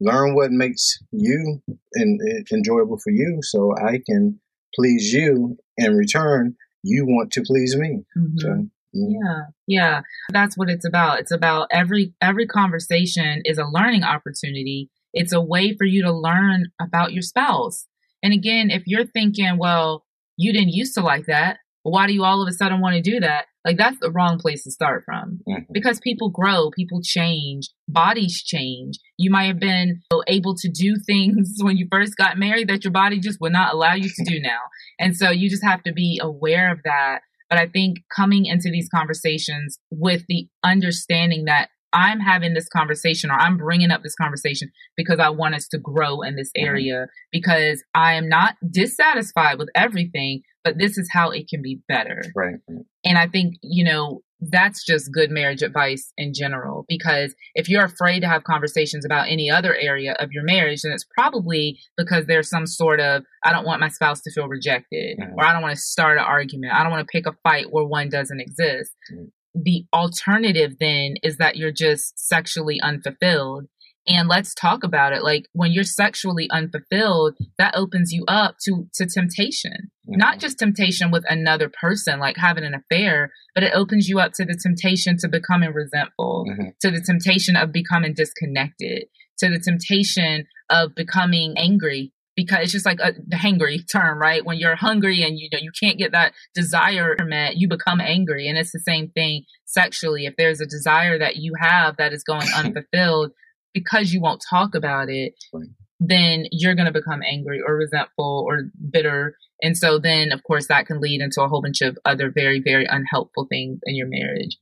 learn 0.00 0.34
what 0.34 0.50
makes 0.50 0.98
you 1.12 1.62
in, 1.94 2.18
in, 2.22 2.44
enjoyable 2.52 2.98
for 2.98 3.10
you 3.10 3.38
so 3.42 3.74
I 3.76 4.00
can 4.06 4.40
please 4.74 5.12
you 5.12 5.56
in 5.76 5.96
return. 5.96 6.56
You 6.82 7.06
want 7.06 7.32
to 7.32 7.42
please 7.42 7.76
me. 7.76 8.04
Mm-hmm. 8.16 8.38
So, 8.38 8.48
mm. 8.48 8.68
yeah 8.94 9.42
yeah 9.66 10.00
that's 10.32 10.56
what 10.56 10.68
it's 10.68 10.84
about 10.84 11.20
it's 11.20 11.30
about 11.30 11.68
every 11.70 12.12
every 12.20 12.46
conversation 12.46 13.40
is 13.44 13.58
a 13.58 13.64
learning 13.64 14.02
opportunity 14.02 14.90
it's 15.12 15.32
a 15.32 15.40
way 15.40 15.74
for 15.76 15.84
you 15.84 16.02
to 16.02 16.12
learn 16.12 16.66
about 16.80 17.12
your 17.12 17.22
spouse. 17.22 17.86
And 18.22 18.32
again, 18.32 18.70
if 18.70 18.82
you're 18.86 19.06
thinking, 19.06 19.58
well, 19.58 20.04
you 20.36 20.52
didn't 20.52 20.72
used 20.72 20.94
to 20.94 21.02
like 21.02 21.26
that, 21.26 21.58
why 21.82 22.06
do 22.06 22.12
you 22.12 22.24
all 22.24 22.42
of 22.42 22.48
a 22.48 22.52
sudden 22.52 22.80
want 22.80 22.94
to 22.94 23.02
do 23.02 23.20
that? 23.20 23.46
Like 23.64 23.76
that's 23.76 23.98
the 24.00 24.10
wrong 24.10 24.38
place 24.38 24.64
to 24.64 24.70
start 24.70 25.04
from 25.04 25.40
mm-hmm. 25.46 25.72
because 25.72 26.00
people 26.00 26.30
grow, 26.30 26.70
people 26.70 27.00
change, 27.02 27.68
bodies 27.88 28.42
change. 28.42 28.98
You 29.18 29.30
might 29.30 29.46
have 29.46 29.60
been 29.60 30.00
able 30.28 30.54
to 30.56 30.68
do 30.68 30.96
things 31.06 31.58
when 31.60 31.76
you 31.76 31.86
first 31.90 32.16
got 32.16 32.38
married 32.38 32.68
that 32.68 32.84
your 32.84 32.92
body 32.92 33.20
just 33.20 33.40
would 33.40 33.52
not 33.52 33.74
allow 33.74 33.94
you 33.94 34.08
to 34.08 34.24
do 34.24 34.40
now. 34.42 34.60
And 34.98 35.16
so 35.16 35.30
you 35.30 35.50
just 35.50 35.64
have 35.64 35.82
to 35.84 35.92
be 35.92 36.18
aware 36.22 36.72
of 36.72 36.80
that. 36.84 37.20
But 37.48 37.58
I 37.58 37.66
think 37.66 37.98
coming 38.14 38.46
into 38.46 38.70
these 38.70 38.88
conversations 38.88 39.78
with 39.90 40.22
the 40.28 40.48
understanding 40.62 41.46
that 41.46 41.68
I'm 41.92 42.20
having 42.20 42.54
this 42.54 42.68
conversation 42.68 43.30
or 43.30 43.34
I'm 43.34 43.56
bringing 43.56 43.90
up 43.90 44.02
this 44.02 44.14
conversation 44.14 44.70
because 44.96 45.18
I 45.18 45.30
want 45.30 45.54
us 45.54 45.68
to 45.68 45.78
grow 45.78 46.22
in 46.22 46.36
this 46.36 46.50
mm-hmm. 46.56 46.66
area 46.66 47.06
because 47.32 47.82
I 47.94 48.14
am 48.14 48.28
not 48.28 48.54
dissatisfied 48.70 49.58
with 49.58 49.68
everything, 49.74 50.42
but 50.64 50.78
this 50.78 50.98
is 50.98 51.08
how 51.12 51.30
it 51.30 51.48
can 51.48 51.62
be 51.62 51.80
better. 51.88 52.22
Right. 52.34 52.56
And 53.04 53.18
I 53.18 53.26
think, 53.26 53.54
you 53.62 53.84
know, 53.84 54.22
that's 54.40 54.84
just 54.84 55.12
good 55.12 55.30
marriage 55.30 55.62
advice 55.62 56.12
in 56.16 56.32
general. 56.34 56.84
Because 56.88 57.34
if 57.54 57.68
you're 57.68 57.84
afraid 57.84 58.20
to 58.20 58.28
have 58.28 58.44
conversations 58.44 59.04
about 59.04 59.28
any 59.28 59.50
other 59.50 59.74
area 59.74 60.16
of 60.18 60.32
your 60.32 60.44
marriage, 60.44 60.82
then 60.82 60.92
it's 60.92 61.06
probably 61.16 61.78
because 61.96 62.26
there's 62.26 62.48
some 62.48 62.66
sort 62.66 63.00
of, 63.00 63.24
I 63.44 63.52
don't 63.52 63.66
want 63.66 63.80
my 63.80 63.88
spouse 63.88 64.22
to 64.22 64.32
feel 64.32 64.48
rejected, 64.48 65.18
mm-hmm. 65.18 65.34
or 65.36 65.44
I 65.44 65.52
don't 65.52 65.62
want 65.62 65.74
to 65.74 65.80
start 65.80 66.18
an 66.18 66.24
argument. 66.24 66.72
I 66.72 66.82
don't 66.82 66.92
want 66.92 67.06
to 67.06 67.12
pick 67.12 67.26
a 67.26 67.36
fight 67.42 67.66
where 67.70 67.84
one 67.84 68.08
doesn't 68.08 68.40
exist. 68.40 68.92
Mm-hmm. 69.12 69.24
The 69.54 69.84
alternative 69.92 70.76
then 70.78 71.14
is 71.22 71.38
that 71.38 71.56
you're 71.56 71.72
just 71.72 72.18
sexually 72.18 72.80
unfulfilled 72.80 73.66
and 74.06 74.28
let's 74.28 74.54
talk 74.54 74.82
about 74.82 75.12
it 75.12 75.22
like 75.22 75.46
when 75.52 75.72
you're 75.72 75.84
sexually 75.84 76.48
unfulfilled 76.50 77.36
that 77.58 77.74
opens 77.76 78.12
you 78.12 78.24
up 78.26 78.56
to 78.62 78.86
to 78.94 79.06
temptation 79.06 79.72
mm-hmm. 79.72 80.16
not 80.18 80.38
just 80.38 80.58
temptation 80.58 81.10
with 81.10 81.24
another 81.28 81.70
person 81.80 82.18
like 82.18 82.36
having 82.36 82.64
an 82.64 82.74
affair 82.74 83.30
but 83.54 83.64
it 83.64 83.72
opens 83.74 84.08
you 84.08 84.18
up 84.18 84.32
to 84.32 84.44
the 84.44 84.58
temptation 84.62 85.16
to 85.18 85.28
becoming 85.28 85.72
resentful 85.72 86.44
mm-hmm. 86.48 86.68
to 86.80 86.90
the 86.90 87.02
temptation 87.04 87.56
of 87.56 87.72
becoming 87.72 88.14
disconnected 88.14 89.04
to 89.38 89.48
the 89.48 89.60
temptation 89.60 90.46
of 90.70 90.94
becoming 90.94 91.54
angry 91.56 92.12
because 92.40 92.60
it's 92.62 92.72
just 92.72 92.86
like 92.86 93.00
a 93.00 93.12
hangry 93.34 93.80
term, 93.90 94.18
right? 94.18 94.44
When 94.46 94.58
you're 94.58 94.74
hungry 94.74 95.22
and 95.22 95.38
you 95.38 95.50
know 95.52 95.58
you 95.60 95.70
can't 95.78 95.98
get 95.98 96.12
that 96.12 96.32
desire 96.54 97.14
met, 97.22 97.58
you 97.58 97.68
become 97.68 98.00
angry. 98.00 98.48
And 98.48 98.56
it's 98.56 98.72
the 98.72 98.78
same 98.80 99.10
thing 99.10 99.44
sexually. 99.66 100.24
If 100.24 100.36
there's 100.38 100.58
a 100.58 100.66
desire 100.66 101.18
that 101.18 101.36
you 101.36 101.52
have 101.60 101.98
that 101.98 102.14
is 102.14 102.24
going 102.24 102.46
unfulfilled, 102.56 103.32
because 103.74 104.14
you 104.14 104.22
won't 104.22 104.42
talk 104.48 104.74
about 104.74 105.10
it, 105.10 105.34
right. 105.52 105.68
then 106.00 106.46
you're 106.50 106.74
going 106.74 106.90
to 106.90 106.98
become 106.98 107.20
angry 107.22 107.60
or 107.60 107.76
resentful 107.76 108.46
or 108.48 108.62
bitter. 108.90 109.36
And 109.60 109.76
so 109.76 109.98
then, 109.98 110.32
of 110.32 110.42
course, 110.42 110.68
that 110.68 110.86
can 110.86 110.98
lead 110.98 111.20
into 111.20 111.42
a 111.42 111.48
whole 111.48 111.60
bunch 111.60 111.82
of 111.82 111.98
other 112.06 112.32
very, 112.34 112.62
very 112.64 112.86
unhelpful 112.86 113.48
things 113.50 113.80
in 113.84 113.96
your 113.96 114.08
marriage. 114.08 114.56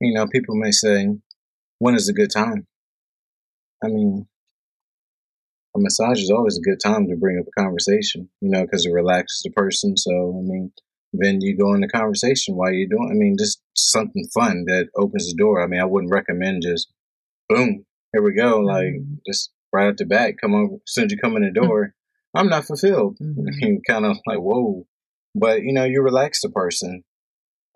You 0.00 0.14
know, 0.14 0.26
people 0.26 0.56
may 0.56 0.70
say, 0.70 1.08
when 1.78 1.94
is 1.94 2.08
a 2.08 2.14
good 2.14 2.30
time? 2.30 2.66
I 3.84 3.88
mean, 3.88 4.26
a 5.76 5.80
massage 5.80 6.20
is 6.20 6.30
always 6.30 6.58
a 6.58 6.68
good 6.68 6.80
time 6.82 7.06
to 7.08 7.16
bring 7.16 7.38
up 7.38 7.46
a 7.46 7.60
conversation, 7.60 8.28
you 8.40 8.50
know, 8.50 8.62
because 8.62 8.86
it 8.86 8.92
relaxes 8.92 9.42
the 9.44 9.50
person. 9.50 9.96
So, 9.96 10.10
I 10.10 10.42
mean, 10.42 10.72
then 11.12 11.40
you 11.40 11.56
go 11.56 11.74
into 11.74 11.88
conversation 11.88 12.56
while 12.56 12.72
you're 12.72 12.88
doing, 12.88 13.08
I 13.10 13.14
mean, 13.14 13.36
just 13.38 13.60
something 13.74 14.26
fun 14.34 14.64
that 14.66 14.88
opens 14.96 15.28
the 15.28 15.36
door. 15.36 15.62
I 15.62 15.66
mean, 15.66 15.80
I 15.80 15.84
wouldn't 15.84 16.12
recommend 16.12 16.62
just, 16.62 16.88
boom, 17.48 17.84
here 18.12 18.22
we 18.22 18.34
go. 18.34 18.58
Like 18.60 18.86
mm-hmm. 18.86 19.14
just 19.26 19.50
right 19.72 19.88
at 19.88 19.98
the 19.98 20.06
back, 20.06 20.36
come 20.40 20.54
on, 20.54 20.74
as 20.74 20.92
soon 20.92 21.04
as 21.06 21.12
you 21.12 21.18
come 21.18 21.36
in 21.36 21.42
the 21.42 21.52
door, 21.52 21.94
I'm 22.34 22.48
not 22.48 22.64
fulfilled. 22.64 23.18
Mm-hmm. 23.22 23.76
kind 23.86 24.06
of 24.06 24.16
like, 24.26 24.38
whoa. 24.38 24.86
But 25.34 25.62
you 25.62 25.72
know, 25.72 25.84
you 25.84 26.02
relax 26.02 26.40
the 26.40 26.48
person 26.48 27.04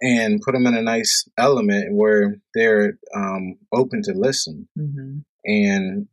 and 0.00 0.40
put 0.40 0.52
them 0.52 0.66
in 0.66 0.74
a 0.74 0.82
nice 0.82 1.28
element 1.38 1.94
where 1.94 2.36
they're 2.54 2.94
um, 3.14 3.58
open 3.72 4.02
to 4.04 4.12
listen. 4.14 4.68
Mm-hmm. 4.78 5.18
And 5.44 6.08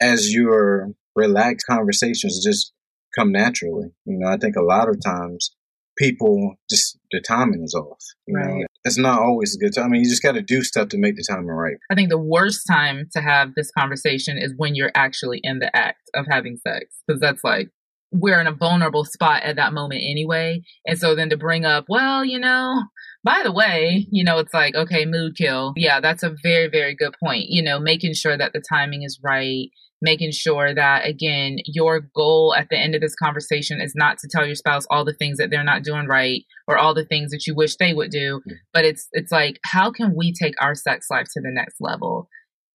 as 0.00 0.32
your 0.32 0.90
relaxed 1.14 1.66
conversations 1.66 2.44
just 2.44 2.72
come 3.16 3.32
naturally, 3.32 3.88
you 4.06 4.18
know, 4.18 4.28
I 4.28 4.36
think 4.38 4.56
a 4.56 4.62
lot 4.62 4.88
of 4.88 4.98
times 5.04 5.54
people 5.98 6.54
just 6.70 6.98
the 7.10 7.20
timing 7.20 7.62
is 7.62 7.74
off. 7.74 8.02
You 8.26 8.36
right. 8.36 8.60
know, 8.60 8.66
it's 8.84 8.98
not 8.98 9.20
always 9.20 9.54
a 9.54 9.58
good 9.62 9.74
time. 9.74 9.86
I 9.86 9.88
mean, 9.88 10.02
you 10.02 10.10
just 10.10 10.22
got 10.22 10.32
to 10.32 10.42
do 10.42 10.62
stuff 10.62 10.88
to 10.88 10.98
make 10.98 11.16
the 11.16 11.24
timing 11.28 11.46
right. 11.46 11.76
I 11.90 11.94
think 11.94 12.08
the 12.08 12.18
worst 12.18 12.66
time 12.66 13.08
to 13.12 13.20
have 13.20 13.50
this 13.54 13.70
conversation 13.76 14.38
is 14.38 14.54
when 14.56 14.74
you're 14.74 14.92
actually 14.94 15.40
in 15.42 15.58
the 15.58 15.74
act 15.76 16.00
of 16.14 16.26
having 16.30 16.56
sex, 16.56 16.86
because 17.06 17.20
that's 17.20 17.44
like 17.44 17.68
we're 18.10 18.40
in 18.40 18.46
a 18.46 18.54
vulnerable 18.54 19.04
spot 19.04 19.42
at 19.42 19.56
that 19.56 19.72
moment 19.72 20.02
anyway. 20.04 20.62
And 20.86 20.98
so 20.98 21.14
then 21.14 21.30
to 21.30 21.36
bring 21.36 21.64
up, 21.64 21.86
well, 21.88 22.24
you 22.24 22.38
know, 22.38 22.82
by 23.24 23.40
the 23.42 23.52
way, 23.52 24.06
you 24.10 24.24
know, 24.24 24.38
it's 24.38 24.52
like, 24.52 24.74
okay, 24.74 25.06
mood 25.06 25.36
kill. 25.36 25.72
Yeah, 25.76 26.00
that's 26.00 26.22
a 26.22 26.34
very, 26.42 26.68
very 26.68 26.94
good 26.94 27.14
point. 27.22 27.46
You 27.48 27.62
know, 27.62 27.78
making 27.78 28.14
sure 28.14 28.36
that 28.36 28.52
the 28.52 28.62
timing 28.68 29.02
is 29.02 29.20
right, 29.22 29.68
making 30.02 30.32
sure 30.32 30.74
that 30.74 31.06
again 31.06 31.56
your 31.64 32.00
goal 32.14 32.54
at 32.56 32.68
the 32.70 32.78
end 32.78 32.94
of 32.94 33.00
this 33.00 33.14
conversation 33.14 33.80
is 33.80 33.94
not 33.96 34.18
to 34.18 34.28
tell 34.30 34.44
your 34.44 34.54
spouse 34.54 34.86
all 34.90 35.04
the 35.04 35.14
things 35.14 35.38
that 35.38 35.50
they're 35.50 35.64
not 35.64 35.82
doing 35.82 36.06
right 36.06 36.42
or 36.68 36.76
all 36.76 36.94
the 36.94 37.06
things 37.06 37.30
that 37.30 37.46
you 37.46 37.54
wish 37.54 37.76
they 37.76 37.94
would 37.94 38.10
do 38.10 38.40
but 38.74 38.84
it's 38.84 39.08
it's 39.12 39.32
like 39.32 39.58
how 39.64 39.90
can 39.90 40.14
we 40.14 40.32
take 40.32 40.54
our 40.60 40.74
sex 40.74 41.06
life 41.10 41.26
to 41.32 41.40
the 41.40 41.50
next 41.50 41.76
level? 41.80 42.28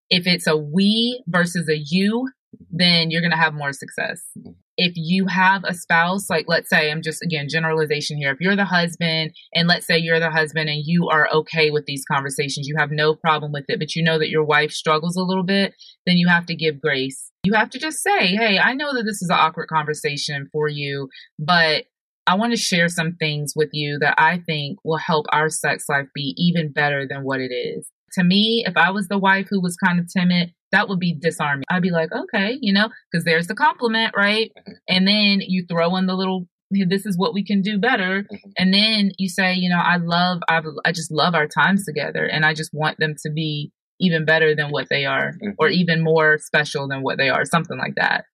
If 0.09 0.25
it's 0.25 0.47
a 0.47 0.55
we 0.55 1.23
versus 1.27 1.69
a 1.69 1.77
you 1.77 2.29
then 2.71 3.11
you're 3.11 3.21
going 3.21 3.31
to 3.31 3.37
have 3.37 3.53
more 3.53 3.73
success 3.73 4.21
mm-hmm 4.37 4.51
if 4.77 4.93
you 4.95 5.25
have 5.25 5.63
a 5.65 5.73
spouse, 5.73 6.29
like 6.29 6.45
let's 6.47 6.69
say, 6.69 6.91
I'm 6.91 7.01
just 7.01 7.23
again, 7.23 7.47
generalization 7.49 8.17
here. 8.17 8.31
If 8.31 8.39
you're 8.39 8.55
the 8.55 8.65
husband, 8.65 9.31
and 9.53 9.67
let's 9.67 9.87
say 9.87 9.97
you're 9.97 10.19
the 10.19 10.29
husband 10.29 10.69
and 10.69 10.83
you 10.85 11.09
are 11.09 11.27
okay 11.33 11.71
with 11.71 11.85
these 11.85 12.05
conversations, 12.09 12.67
you 12.67 12.75
have 12.77 12.91
no 12.91 13.15
problem 13.15 13.51
with 13.51 13.65
it, 13.67 13.79
but 13.79 13.95
you 13.95 14.03
know 14.03 14.19
that 14.19 14.29
your 14.29 14.43
wife 14.43 14.71
struggles 14.71 15.17
a 15.17 15.23
little 15.23 15.43
bit, 15.43 15.73
then 16.05 16.17
you 16.17 16.27
have 16.27 16.45
to 16.45 16.55
give 16.55 16.79
grace. 16.79 17.31
You 17.43 17.53
have 17.53 17.71
to 17.71 17.79
just 17.79 18.03
say, 18.03 18.35
hey, 18.35 18.59
I 18.59 18.73
know 18.73 18.93
that 18.93 19.03
this 19.03 19.21
is 19.21 19.29
an 19.31 19.37
awkward 19.39 19.67
conversation 19.67 20.47
for 20.51 20.67
you, 20.67 21.09
but 21.39 21.85
I 22.27 22.35
want 22.35 22.51
to 22.51 22.57
share 22.57 22.89
some 22.89 23.15
things 23.15 23.53
with 23.55 23.69
you 23.71 23.97
that 24.01 24.15
I 24.17 24.39
think 24.45 24.79
will 24.83 24.97
help 24.97 25.25
our 25.31 25.49
sex 25.49 25.85
life 25.89 26.07
be 26.13 26.35
even 26.37 26.71
better 26.71 27.07
than 27.09 27.23
what 27.23 27.39
it 27.39 27.51
is. 27.51 27.89
To 28.13 28.23
me, 28.23 28.63
if 28.65 28.77
I 28.77 28.91
was 28.91 29.07
the 29.07 29.17
wife 29.17 29.47
who 29.49 29.61
was 29.61 29.75
kind 29.75 29.99
of 29.99 30.07
timid, 30.11 30.53
that 30.71 30.89
would 30.89 30.99
be 30.99 31.13
disarming. 31.13 31.65
I'd 31.69 31.81
be 31.81 31.91
like, 31.91 32.09
okay, 32.11 32.57
you 32.61 32.73
know, 32.73 32.89
because 33.11 33.25
there's 33.25 33.47
the 33.47 33.55
compliment, 33.55 34.13
right? 34.15 34.51
Mm-hmm. 34.57 34.71
And 34.87 35.07
then 35.07 35.41
you 35.41 35.65
throw 35.69 35.95
in 35.95 36.07
the 36.07 36.15
little, 36.15 36.47
this 36.71 37.05
is 37.05 37.17
what 37.17 37.33
we 37.33 37.43
can 37.45 37.61
do 37.61 37.77
better. 37.77 38.23
Mm-hmm. 38.23 38.49
And 38.57 38.73
then 38.73 39.11
you 39.17 39.29
say, 39.29 39.53
you 39.53 39.69
know, 39.69 39.79
I 39.79 39.97
love, 39.97 40.39
I, 40.49 40.61
I 40.85 40.91
just 40.91 41.11
love 41.11 41.35
our 41.35 41.47
times 41.47 41.85
together 41.85 42.25
and 42.25 42.45
I 42.45 42.53
just 42.53 42.73
want 42.73 42.97
them 42.99 43.15
to 43.25 43.31
be 43.31 43.71
even 43.99 44.25
better 44.25 44.55
than 44.55 44.69
what 44.69 44.87
they 44.89 45.05
are 45.05 45.33
mm-hmm. 45.33 45.51
or 45.57 45.69
even 45.69 46.03
more 46.03 46.37
special 46.37 46.87
than 46.87 47.01
what 47.01 47.17
they 47.17 47.29
are, 47.29 47.45
something 47.45 47.77
like 47.77 47.95
that. 47.95 48.25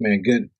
Man, 0.00 0.22
good. 0.22 0.50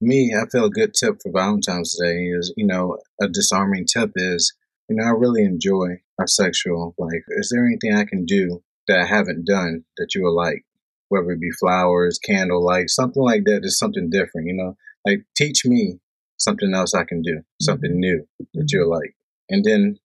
Me, 0.00 0.34
I 0.34 0.48
feel 0.50 0.66
a 0.66 0.70
good 0.70 0.92
tip 0.98 1.16
for 1.22 1.32
Valentine's 1.32 1.96
Day 1.98 2.26
is, 2.36 2.52
you 2.56 2.66
know, 2.66 2.98
a 3.20 3.28
disarming 3.28 3.86
tip 3.86 4.10
is, 4.16 4.52
you 4.88 4.96
know, 4.96 5.04
I 5.04 5.10
really 5.10 5.44
enjoy 5.44 6.00
our 6.18 6.26
sexual 6.26 6.94
life. 6.98 7.24
Is 7.28 7.50
there 7.52 7.66
anything 7.66 7.94
I 7.94 8.04
can 8.04 8.24
do 8.24 8.62
that 8.88 8.98
I 8.98 9.06
haven't 9.06 9.46
done 9.46 9.84
that 9.96 10.14
you 10.14 10.22
will 10.22 10.36
like, 10.36 10.64
whether 11.08 11.30
it 11.30 11.40
be 11.40 11.50
flowers, 11.58 12.18
candlelight, 12.18 12.90
something 12.90 13.22
like 13.22 13.44
that, 13.44 13.62
just 13.62 13.78
something 13.78 14.10
different, 14.10 14.46
you 14.46 14.54
know? 14.54 14.76
Like 15.06 15.24
teach 15.36 15.64
me 15.64 16.00
something 16.38 16.72
else 16.74 16.94
I 16.94 17.04
can 17.04 17.22
do, 17.22 17.42
something 17.60 17.90
mm-hmm. 17.90 18.00
new 18.00 18.28
that 18.54 18.68
you'll 18.72 18.90
like. 18.90 19.14
And 19.48 19.64
then 19.64 19.98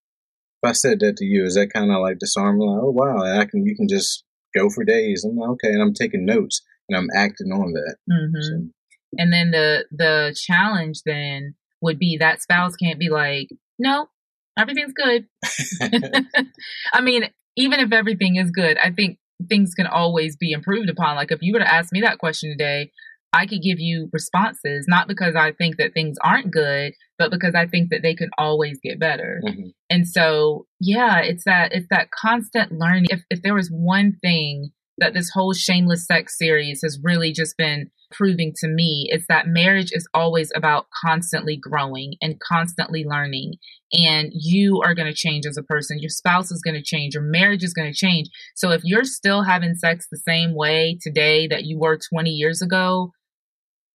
if 0.62 0.70
I 0.70 0.74
said 0.74 1.00
that 1.00 1.18
to 1.18 1.26
you, 1.26 1.46
is 1.46 1.56
that 1.56 1.74
kind 1.74 1.92
of 1.92 2.02
like 2.02 2.20
disarming? 2.20 2.68
Like, 2.68 2.84
oh 2.84 2.92
wow, 2.92 3.24
I 3.24 3.46
can 3.46 3.65
you 3.65 3.76
can 3.76 3.88
just 3.88 4.24
go 4.56 4.70
for 4.70 4.84
days. 4.84 5.24
I'm 5.24 5.38
like, 5.38 5.50
okay, 5.52 5.70
and 5.70 5.82
I'm 5.82 5.94
taking 5.94 6.26
notes 6.26 6.62
and 6.88 6.98
I'm 6.98 7.08
acting 7.15 7.52
on 7.52 7.74
that. 7.74 7.96
Mm-hmm. 8.10 8.42
So. 8.42 8.70
And 9.18 9.34
then 9.34 9.52
the 9.52 9.86
the 9.92 10.36
challenge 10.39 11.02
then 11.06 11.56
would 11.82 11.98
be 11.98 12.18
that 12.20 12.42
spouse 12.42 12.76
can't 12.76 13.00
be 13.00 13.10
like, 13.10 13.50
no, 13.78 14.10
everything's 14.60 14.93
good. 14.93 15.26
I 16.93 17.02
mean, 17.02 17.30
even 17.56 17.80
if 17.80 17.91
everything 17.91 18.36
is 18.36 18.52
good, 18.52 18.78
I 18.84 18.91
think 18.91 19.17
things 19.48 19.74
can 19.74 19.88
always 19.88 20.36
be 20.36 20.52
improved 20.52 20.89
upon. 20.89 21.15
Like 21.15 21.32
if 21.32 21.39
you 21.41 21.54
were 21.54 21.60
to 21.60 21.74
ask 21.74 21.91
me 21.91 22.02
that 22.02 22.19
question 22.19 22.50
today, 22.50 22.91
I 23.32 23.45
could 23.45 23.62
give 23.62 23.80
you 23.80 24.10
responses, 24.12 24.86
not 24.88 25.08
because 25.08 25.36
I 25.36 25.52
think 25.52 25.78
that 25.78 25.93
things 25.93 26.17
aren't 26.24 26.52
good, 26.52 26.93
but 27.19 27.30
because 27.30 27.54
I 27.54 27.67
think 27.67 27.91
that 27.91 28.02
they 28.02 28.15
can 28.15 28.30
always 28.38 28.80
get 28.82 29.00
better. 29.00 29.41
Mm-hmm. 29.45 29.67
And 29.89 30.08
so, 30.08 30.65
yeah, 30.80 31.19
it's 31.19 31.43
that, 31.45 31.72
it's 31.72 31.86
that 31.91 32.10
constant 32.12 32.72
learning. 32.72 33.06
If, 33.12 33.22
if 33.30 33.41
there 33.43 33.54
was 33.54 33.69
one 33.69 34.17
thing 34.22 34.72
that 35.00 35.14
this 35.14 35.32
whole 35.34 35.54
shameless 35.54 36.06
sex 36.06 36.38
series 36.38 36.82
has 36.84 37.00
really 37.04 37.32
just 37.32 37.58
been 37.58 37.90
proving 38.12 38.54
to 38.58 38.68
me 38.68 39.08
is 39.12 39.26
that 39.30 39.48
marriage 39.48 39.90
is 39.92 40.08
always 40.14 40.52
about 40.56 40.88
constantly 41.06 41.58
growing 41.58 42.16
and 42.22 42.40
constantly 42.40 43.06
learning. 43.06 43.54
And 43.94 44.32
you 44.34 44.82
are 44.84 44.96
going 44.96 45.08
to 45.08 45.14
change 45.14 45.46
as 45.46 45.58
a 45.58 45.64
person. 45.64 46.00
Your 46.00 46.10
spouse 46.10 46.52
is 46.52 46.62
going 46.62 46.76
to 46.76 46.84
change. 46.84 47.14
Your 47.14 47.24
marriage 47.24 47.64
is 47.64 47.74
going 47.74 47.92
to 47.92 47.98
change. 47.98 48.30
So 48.56 48.72
if 48.72 48.82
you're 48.84 49.04
still 49.04 49.44
having 49.44 49.76
sex 49.76 50.08
the 50.10 50.18
same 50.18 50.56
way 50.56 50.98
today 51.02 51.48
that 51.48 51.66
you 51.66 51.80
were 51.80 52.00
20 52.12 52.30
years 52.30 52.62
ago, 52.62 53.12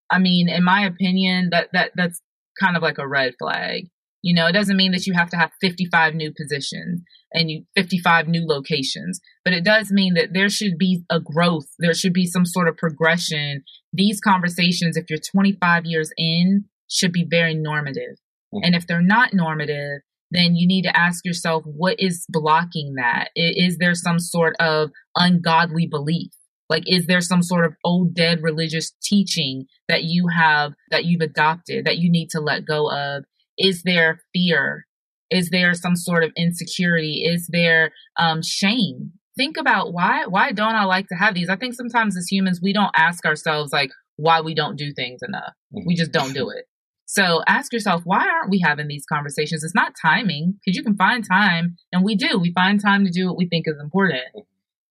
I 0.09 0.19
mean, 0.19 0.49
in 0.49 0.63
my 0.63 0.85
opinion, 0.85 1.49
that, 1.51 1.69
that, 1.73 1.91
that's 1.95 2.21
kind 2.59 2.77
of 2.77 2.83
like 2.83 2.97
a 2.97 3.07
red 3.07 3.33
flag. 3.39 3.87
You 4.25 4.33
know, 4.33 4.47
it 4.47 4.53
doesn't 4.53 4.75
mean 4.75 4.91
that 4.93 5.05
you 5.05 5.13
have 5.13 5.29
to 5.29 5.37
have 5.37 5.51
55 5.61 6.15
new 6.15 6.33
positions 6.33 7.03
and 7.31 7.51
you 7.51 7.65
55 7.75 8.27
new 8.27 8.43
locations, 8.43 9.19
but 9.43 9.53
it 9.53 9.63
does 9.63 9.91
mean 9.91 10.15
that 10.15 10.33
there 10.33 10.49
should 10.49 10.79
be 10.79 11.03
a 11.11 11.19
growth. 11.19 11.67
There 11.77 11.93
should 11.93 12.13
be 12.13 12.25
some 12.25 12.43
sort 12.43 12.67
of 12.67 12.75
progression. 12.75 13.61
These 13.93 14.19
conversations, 14.19 14.97
if 14.97 15.11
you're 15.11 15.19
25 15.19 15.85
years 15.85 16.09
in, 16.17 16.65
should 16.89 17.11
be 17.11 17.23
very 17.29 17.53
normative. 17.53 18.17
Mm-hmm. 18.51 18.63
And 18.63 18.73
if 18.73 18.87
they're 18.87 18.99
not 18.99 19.35
normative, 19.35 20.01
then 20.31 20.55
you 20.55 20.67
need 20.67 20.85
to 20.85 20.99
ask 20.99 21.23
yourself, 21.23 21.61
what 21.63 21.99
is 21.99 22.25
blocking 22.27 22.95
that? 22.95 23.29
Is 23.35 23.77
there 23.77 23.93
some 23.93 24.17
sort 24.17 24.55
of 24.59 24.89
ungodly 25.15 25.85
belief? 25.85 26.31
Like, 26.67 26.85
is 26.87 27.05
there 27.05 27.21
some 27.21 27.43
sort 27.43 27.63
of 27.63 27.75
old 27.83 28.15
dead 28.15 28.41
religious 28.41 28.91
teaching 29.03 29.67
that 29.87 30.03
you 30.03 30.29
have, 30.35 30.73
that 30.89 31.05
you've 31.05 31.21
adopted, 31.21 31.85
that 31.85 31.99
you 31.99 32.09
need 32.09 32.31
to 32.31 32.39
let 32.39 32.65
go 32.65 32.89
of? 32.89 33.23
Is 33.57 33.83
there 33.83 34.19
fear? 34.33 34.85
Is 35.29 35.49
there 35.49 35.73
some 35.73 35.95
sort 35.95 36.23
of 36.23 36.31
insecurity? 36.37 37.23
Is 37.25 37.47
there 37.51 37.91
um, 38.17 38.41
shame? 38.43 39.13
Think 39.37 39.57
about 39.57 39.93
why 39.93 40.25
why 40.27 40.51
don't 40.51 40.75
I 40.75 40.85
like 40.85 41.07
to 41.07 41.15
have 41.15 41.33
these? 41.33 41.49
I 41.49 41.55
think 41.57 41.73
sometimes 41.73 42.15
as 42.15 42.27
humans 42.31 42.59
we 42.61 42.73
don't 42.73 42.91
ask 42.95 43.25
ourselves 43.25 43.73
like 43.73 43.91
why 44.17 44.41
we 44.41 44.55
don't 44.55 44.77
do 44.77 44.93
things 44.93 45.19
enough. 45.27 45.53
We 45.85 45.95
just 45.95 46.11
don't 46.11 46.33
do 46.33 46.49
it. 46.49 46.65
So 47.05 47.43
ask 47.47 47.71
yourself, 47.71 48.01
why 48.03 48.27
aren't 48.27 48.49
we 48.49 48.61
having 48.63 48.87
these 48.87 49.05
conversations? 49.07 49.63
It's 49.63 49.75
not 49.75 49.93
timing 50.01 50.55
because 50.65 50.75
you 50.75 50.83
can 50.83 50.95
find 50.95 51.23
time 51.27 51.75
and 51.91 52.03
we 52.03 52.15
do. 52.15 52.39
We 52.39 52.51
find 52.53 52.81
time 52.81 53.05
to 53.05 53.11
do 53.11 53.27
what 53.27 53.37
we 53.37 53.47
think 53.47 53.67
is 53.67 53.79
important. 53.81 54.23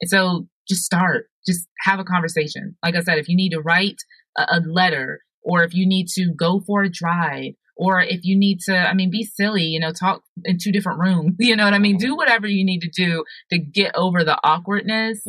And 0.01 0.11
so 0.11 0.47
just 0.69 0.85
start, 0.85 1.27
just 1.47 1.67
have 1.81 1.99
a 1.99 2.05
conversation. 2.05 2.77
Like 2.85 2.95
I 2.95 3.01
said, 3.01 3.19
if 3.19 3.29
you 3.29 3.37
need 3.37 3.51
to 3.51 3.61
write 3.61 3.97
a, 4.37 4.59
a 4.59 4.61
letter 4.61 5.21
or 5.43 5.65
if 5.65 5.75
you 5.75 5.87
need 5.87 6.07
to 6.15 6.33
go 6.33 6.61
for 6.67 6.83
a 6.85 6.91
drive 6.91 7.55
or 7.77 8.01
if 8.01 8.21
you 8.23 8.39
need 8.39 8.61
to, 8.67 8.77
I 8.77 8.95
mean, 8.95 9.11
be 9.11 9.25
silly, 9.25 9.65
you 9.65 9.81
know, 9.81 9.93
talk 9.93 10.23
in 10.45 10.59
two 10.63 10.73
different 10.73 11.01
rooms, 11.01 11.35
you 11.39 11.57
know 11.57 11.65
what 11.65 11.75
I 11.75 11.79
mean? 11.79 11.97
Do 11.97 12.17
whatever 12.17 12.47
you 12.47 12.65
need 12.65 12.81
to 12.81 12.91
do 12.91 13.25
to 13.51 13.59
get 13.59 13.93
over 13.95 14.25
the 14.25 14.39
awkwardness, 14.45 15.25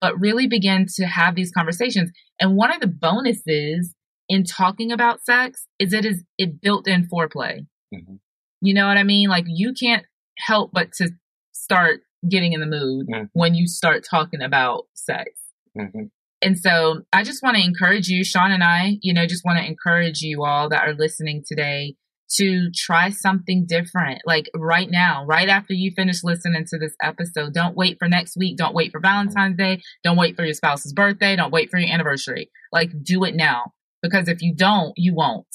but 0.00 0.18
really 0.18 0.46
begin 0.46 0.86
to 0.96 1.06
have 1.06 1.34
these 1.34 1.50
conversations. 1.50 2.10
And 2.40 2.56
one 2.56 2.72
of 2.72 2.80
the 2.80 2.86
bonuses 2.86 3.94
in 4.28 4.44
talking 4.44 4.92
about 4.92 5.24
sex 5.24 5.66
is 5.78 5.92
it 5.92 6.04
is 6.04 6.22
it 6.36 6.60
built 6.60 6.86
in 6.86 7.08
foreplay. 7.08 7.66
Mm-hmm. 7.94 8.16
You 8.60 8.74
know 8.74 8.86
what 8.86 8.98
I 8.98 9.04
mean? 9.04 9.28
Like 9.28 9.44
you 9.46 9.72
can't 9.72 10.04
help 10.38 10.70
but 10.72 10.92
to 10.98 11.10
start 11.52 12.00
getting 12.28 12.52
in 12.52 12.60
the 12.60 12.66
mood 12.66 13.06
mm-hmm. 13.08 13.24
when 13.32 13.54
you 13.54 13.66
start 13.66 14.04
talking 14.08 14.42
about 14.42 14.84
sex. 14.94 15.30
Mm-hmm. 15.76 16.04
And 16.40 16.58
so 16.58 17.02
I 17.12 17.24
just 17.24 17.42
want 17.42 17.56
to 17.56 17.64
encourage 17.64 18.08
you, 18.08 18.24
Shaun 18.24 18.52
and 18.52 18.62
I, 18.62 18.98
you 19.02 19.12
know, 19.12 19.26
just 19.26 19.44
want 19.44 19.58
to 19.58 19.66
encourage 19.66 20.20
you 20.20 20.44
all 20.44 20.68
that 20.68 20.86
are 20.86 20.94
listening 20.94 21.42
today 21.46 21.96
to 22.36 22.70
try 22.74 23.10
something 23.10 23.64
different. 23.66 24.20
Like 24.26 24.48
right 24.54 24.88
now, 24.90 25.24
right 25.24 25.48
after 25.48 25.72
you 25.72 25.90
finish 25.96 26.22
listening 26.22 26.64
to 26.68 26.78
this 26.78 26.94
episode, 27.02 27.54
don't 27.54 27.76
wait 27.76 27.96
for 27.98 28.08
next 28.08 28.36
week. 28.36 28.56
Don't 28.56 28.74
wait 28.74 28.92
for 28.92 29.00
Valentine's 29.00 29.56
Day. 29.56 29.80
Don't 30.04 30.18
wait 30.18 30.36
for 30.36 30.44
your 30.44 30.54
spouse's 30.54 30.92
birthday. 30.92 31.36
Don't 31.36 31.52
wait 31.52 31.70
for 31.70 31.78
your 31.78 31.90
anniversary. 31.92 32.50
Like 32.70 32.90
do 33.02 33.24
it 33.24 33.34
now 33.34 33.72
because 34.02 34.28
if 34.28 34.42
you 34.42 34.54
don't, 34.54 34.92
you 34.96 35.14
won't. 35.14 35.46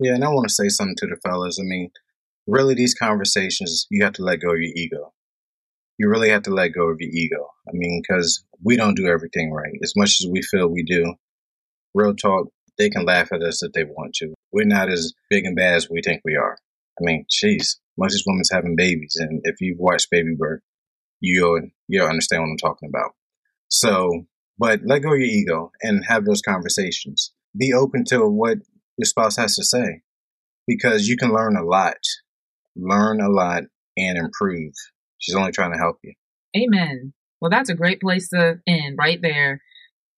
Yeah. 0.00 0.14
And 0.14 0.24
I 0.24 0.28
want 0.28 0.48
to 0.48 0.54
say 0.54 0.68
something 0.68 0.96
to 0.98 1.06
the 1.06 1.16
fellas. 1.24 1.58
I 1.60 1.64
mean, 1.64 1.90
really, 2.46 2.74
these 2.74 2.94
conversations, 2.94 3.86
you 3.90 4.04
have 4.04 4.14
to 4.14 4.22
let 4.22 4.40
go 4.40 4.50
of 4.50 4.60
your 4.60 4.72
ego. 4.74 5.12
You 6.00 6.08
really 6.08 6.30
have 6.30 6.44
to 6.44 6.50
let 6.50 6.68
go 6.68 6.88
of 6.88 6.96
your 6.98 7.10
ego. 7.10 7.46
I 7.68 7.72
mean, 7.74 8.00
because 8.00 8.42
we 8.64 8.74
don't 8.74 8.96
do 8.96 9.06
everything 9.06 9.52
right. 9.52 9.74
As 9.82 9.92
much 9.94 10.16
as 10.22 10.26
we 10.32 10.40
feel 10.40 10.66
we 10.66 10.82
do, 10.82 11.14
real 11.94 12.14
talk, 12.14 12.46
they 12.78 12.88
can 12.88 13.04
laugh 13.04 13.30
at 13.34 13.42
us 13.42 13.62
if 13.62 13.72
they 13.72 13.84
want 13.84 14.14
to. 14.14 14.32
We're 14.50 14.64
not 14.64 14.88
as 14.88 15.12
big 15.28 15.44
and 15.44 15.54
bad 15.54 15.74
as 15.74 15.90
we 15.90 16.00
think 16.02 16.22
we 16.24 16.36
are. 16.36 16.56
I 16.98 17.04
mean, 17.04 17.26
jeez, 17.30 17.76
of 18.00 18.10
these 18.10 18.24
women's 18.26 18.48
having 18.50 18.76
babies, 18.76 19.14
and 19.18 19.42
if 19.44 19.56
you've 19.60 19.78
watched 19.78 20.10
Baby 20.10 20.36
Bird, 20.38 20.62
you'll 21.20 21.68
you'll 21.86 22.06
understand 22.06 22.44
what 22.44 22.48
I'm 22.48 22.56
talking 22.56 22.88
about. 22.88 23.10
So, 23.68 24.24
but 24.58 24.80
let 24.86 25.02
go 25.02 25.12
of 25.12 25.18
your 25.18 25.28
ego 25.28 25.70
and 25.82 26.02
have 26.06 26.24
those 26.24 26.40
conversations. 26.40 27.34
Be 27.54 27.74
open 27.74 28.06
to 28.06 28.26
what 28.26 28.56
your 28.96 29.04
spouse 29.04 29.36
has 29.36 29.54
to 29.56 29.64
say, 29.64 30.00
because 30.66 31.08
you 31.08 31.18
can 31.18 31.34
learn 31.34 31.58
a 31.58 31.62
lot, 31.62 31.98
learn 32.74 33.20
a 33.20 33.28
lot, 33.28 33.64
and 33.98 34.16
improve. 34.16 34.72
She's 35.20 35.36
only 35.36 35.52
trying 35.52 35.72
to 35.72 35.78
help 35.78 35.98
you. 36.02 36.14
Amen. 36.56 37.12
Well, 37.40 37.50
that's 37.50 37.70
a 37.70 37.74
great 37.74 38.00
place 38.00 38.28
to 38.30 38.58
end 38.66 38.96
right 38.98 39.20
there. 39.22 39.62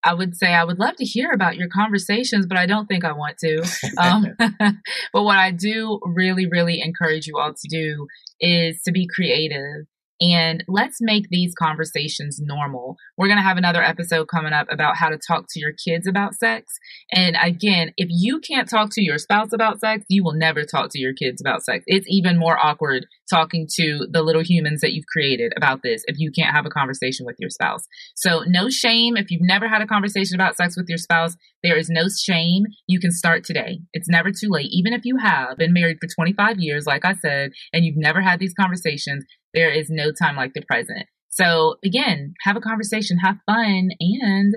I 0.05 0.15
would 0.15 0.37
say 0.37 0.49
I 0.49 0.65
would 0.65 0.81
love 0.81 0.97
to 0.97 1.05
hear 1.05 1.31
about 1.31 1.57
your 1.57 1.69
conversations, 1.69 2.47
but 2.47 2.59
I 2.59 2.67
don't 2.67 2.87
think 2.87 3.05
I 3.05 3.13
want 3.13 3.39
to. 3.39 3.63
Um, 3.99 4.27
but 5.13 5.23
what 5.23 5.37
I 5.37 5.53
do 5.53 6.01
really, 6.05 6.47
really 6.47 6.81
encourage 6.81 7.27
you 7.27 7.39
all 7.39 7.53
to 7.53 7.69
do 7.69 8.07
is 8.41 8.81
to 8.83 8.93
be 8.93 9.07
creative 9.07 9.87
and 10.21 10.63
let's 10.69 10.99
make 11.01 11.29
these 11.31 11.55
conversations 11.59 12.39
normal. 12.41 12.97
We're 13.17 13.29
going 13.29 13.39
to 13.39 13.43
have 13.43 13.57
another 13.57 13.83
episode 13.83 14.29
coming 14.29 14.53
up 14.53 14.67
about 14.71 14.97
how 14.97 15.09
to 15.09 15.19
talk 15.19 15.47
to 15.51 15.61
your 15.61 15.73
kids 15.73 16.07
about 16.07 16.35
sex. 16.35 16.73
And 17.11 17.37
again, 17.43 17.93
if 17.97 18.09
you 18.11 18.41
can't 18.41 18.69
talk 18.69 18.91
to 18.93 19.03
your 19.03 19.19
spouse 19.19 19.53
about 19.53 19.81
sex, 19.81 20.05
you 20.09 20.23
will 20.23 20.35
never 20.35 20.65
talk 20.65 20.91
to 20.93 21.01
your 21.01 21.13
kids 21.13 21.41
about 21.41 21.63
sex. 21.63 21.85
It's 21.87 22.07
even 22.09 22.39
more 22.39 22.59
awkward 22.59 23.07
talking 23.31 23.67
to 23.81 24.07
the 24.11 24.23
little 24.23 24.43
humans 24.43 24.81
that 24.83 24.93
you've 24.93 25.07
created 25.07 25.53
about 25.57 25.81
this 25.83 26.03
if 26.07 26.17
you 26.19 26.31
can't 26.31 26.55
have 26.55 26.67
a 26.67 26.71
conversation 26.71 27.25
with 27.27 27.37
your 27.39 27.51
spouse. 27.51 27.83
So, 28.15 28.43
no 28.47 28.69
shame. 28.69 29.17
If 29.17 29.31
you've 29.31 29.43
never 29.43 29.69
had 29.69 29.83
a 29.83 29.87
conversation 29.87 30.35
about 30.35 30.57
sex 30.57 30.77
with 30.77 30.87
your 30.89 30.99
spouse, 30.99 31.35
there 31.63 31.79
is 31.79 31.89
no 31.89 32.07
shame. 32.09 32.65
You 32.87 33.01
can 33.01 33.11
start 33.11 33.45
today. 33.45 33.81
It's 33.93 34.09
never 34.09 34.31
too 34.31 34.49
late. 34.51 34.69
Even 34.71 34.93
if 34.93 35.05
you 35.05 35.17
have 35.17 35.57
been 35.57 35.73
married 35.73 35.99
for 36.01 36.09
25 36.15 36.59
years, 36.59 36.87
like 36.87 37.05
I 37.05 37.15
said, 37.15 37.53
and 37.73 37.85
you've 37.85 37.97
never 37.97 38.21
had 38.21 38.41
these 38.41 38.55
conversations, 38.59 39.25
there 39.55 39.71
is 39.71 39.89
no 39.91 40.13
time 40.13 40.37
like 40.37 40.55
the 40.55 40.63
present. 40.63 41.07
So 41.31 41.77
again, 41.85 42.35
have 42.43 42.57
a 42.57 42.61
conversation, 42.61 43.19
have 43.19 43.37
fun, 43.47 43.89
and 44.01 44.55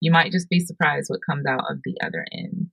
you 0.00 0.12
might 0.12 0.32
just 0.32 0.48
be 0.48 0.60
surprised 0.60 1.08
what 1.08 1.20
comes 1.28 1.46
out 1.46 1.64
of 1.70 1.78
the 1.84 1.94
other 2.04 2.24
end. 2.32 2.68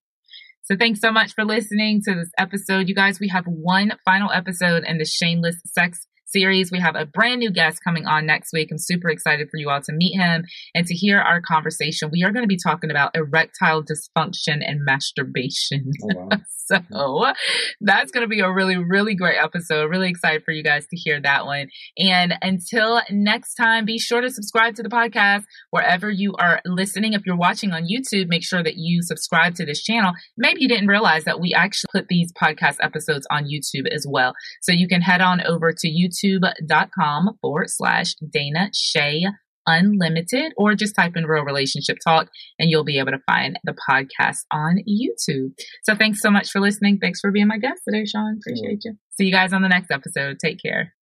So 0.64 0.76
thanks 0.76 1.00
so 1.00 1.12
much 1.12 1.34
for 1.34 1.46
listening 1.46 2.02
to 2.06 2.16
this 2.16 2.32
episode. 2.38 2.90
You 2.90 2.96
guys, 2.96 3.20
we 3.20 3.30
have 3.30 3.46
one 3.46 3.92
final 4.04 4.32
episode 4.32 4.84
in 4.86 4.98
the 4.98 5.06
Shameless 5.06 5.58
Sex 5.66 6.08
series. 6.36 6.70
We 6.70 6.82
have 6.82 6.98
a 6.98 7.06
brand 7.06 7.40
new 7.40 7.50
guest 7.50 7.80
coming 7.82 8.06
on 8.06 8.26
next 8.26 8.52
week. 8.52 8.68
I'm 8.70 8.78
super 8.78 9.10
excited 9.10 9.48
for 9.50 9.58
you 9.58 9.70
all 9.70 9.80
to 9.82 9.94
meet 9.94 10.20
him 10.20 10.44
and 10.76 10.86
to 10.86 10.94
hear 10.94 11.18
our 11.18 11.40
conversation. 11.40 12.10
We 12.12 12.24
are 12.24 12.32
going 12.32 12.44
to 12.44 12.48
be 12.48 12.60
talking 12.62 12.92
about 12.92 13.16
erectile 13.16 13.82
dysfunction 13.82 14.58
and 14.60 14.84
masturbation. 14.84 15.92
Oh, 16.04 16.28
wow. 16.30 16.38
so 16.66 17.34
that's 17.80 18.12
going 18.12 18.24
to 18.24 18.28
be 18.28 18.42
a 18.42 18.52
really, 18.52 18.76
really 18.76 19.16
great 19.16 19.38
episode. 19.42 19.90
Really 19.90 20.10
excited 20.10 20.44
for 20.44 20.52
you 20.52 20.62
guys 20.62 20.86
to 20.88 20.98
hear 20.98 21.22
that 21.22 21.46
one. 21.46 21.70
And 21.98 22.34
until 22.42 23.02
next 23.10 23.56
time, 23.56 23.86
be 23.86 23.98
sure 23.98 24.20
to 24.20 24.30
subscribe 24.30 24.76
to 24.76 24.84
the 24.84 24.90
podcast 24.90 25.44
wherever 25.70 26.10
you 26.10 26.34
are 26.38 26.60
listening. 26.66 27.14
If 27.14 27.26
you're 27.26 27.38
watching 27.38 27.72
on 27.72 27.84
YouTube, 27.84 28.28
make 28.28 28.44
sure 28.44 28.64
that 28.64 28.76
you 28.76 29.04
subscribe 29.04 29.56
to 29.56 29.66
this 29.66 29.82
channel. 29.82 30.14
Maybe 30.38 30.62
you 30.62 30.68
didn't 30.68 30.88
realize 30.88 31.24
that 31.24 31.40
we 31.40 31.54
actually 31.56 31.90
put 31.94 32.08
these 32.10 32.34
podcast 32.34 32.78
episodes 32.82 33.26
on 33.32 33.46
YouTube 33.46 33.88
as 33.90 34.06
well. 34.10 34.34
So 34.62 34.74
you 34.74 34.90
can 34.90 35.02
head 35.02 35.22
on 35.22 35.42
over 35.46 35.72
to 35.72 35.88
YouTube 35.88 36.25
youtube.com 36.26 37.38
forward 37.42 37.70
slash 37.70 38.16
Dana 38.16 38.70
Che 38.74 39.28
Unlimited, 39.68 40.54
or 40.58 40.76
just 40.76 40.96
type 40.96 41.14
in 41.16 41.26
Real 41.26 41.44
Relationship 41.44 41.98
Talk 42.06 42.30
and 42.60 42.70
you'll 42.70 42.84
be 42.84 43.00
able 43.00 43.14
to 43.14 43.20
find 43.26 43.58
the 43.64 43.74
podcast 43.90 44.42
on 44.52 44.78
YouTube. 44.88 45.54
So 45.84 45.96
thanks 45.96 46.22
so 46.22 46.30
much 46.30 46.52
for 46.52 46.62
listening. 46.62 47.00
Thanks 47.00 47.20
for 47.20 47.32
being 47.32 47.48
my 47.48 47.58
guest 47.58 47.82
today, 47.88 48.06
Shaun. 48.06 48.38
Appreciate 48.40 48.86
you. 48.86 48.96
See 49.18 49.26
you 49.26 49.32
guys 49.32 49.54
on 49.54 49.64
the 49.64 49.70
next 49.70 49.90
episode. 49.90 50.38
Take 50.40 50.62
care. 50.62 50.94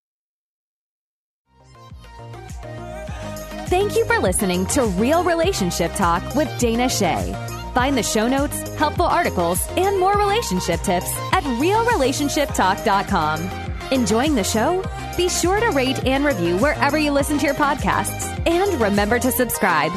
Thank 3.67 3.95
you 3.95 4.05
for 4.05 4.19
listening 4.19 4.67
to 4.67 4.83
Real 4.83 5.23
Relationship 5.23 5.91
Talk 5.95 6.35
with 6.35 6.47
Dana 6.59 6.87
Che. 6.87 7.33
Find 7.73 7.97
the 7.97 8.03
show 8.03 8.27
notes, 8.27 8.55
helpful 8.75 9.07
articles, 9.07 9.67
and 9.71 9.99
more 9.99 10.15
relationship 10.15 10.81
tips 10.81 11.11
at 11.33 11.41
realrelationshiptalk.com. 11.43 13.62
Enjoying 13.91 14.35
the 14.35 14.43
show? 14.43 14.83
Be 15.17 15.29
sure 15.29 15.59
to 15.59 15.69
rate 15.69 16.05
and 16.05 16.25
review 16.25 16.57
wherever 16.57 16.97
you 16.97 17.11
listen 17.11 17.37
to 17.37 17.45
your 17.45 17.55
podcasts. 17.55 18.29
And 18.47 18.81
remember 18.81 19.19
to 19.19 19.31
subscribe. 19.31 19.91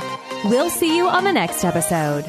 We'll 0.44 0.70
see 0.70 0.96
you 0.96 1.09
on 1.09 1.25
the 1.25 1.33
next 1.33 1.64
episode. 1.64 2.25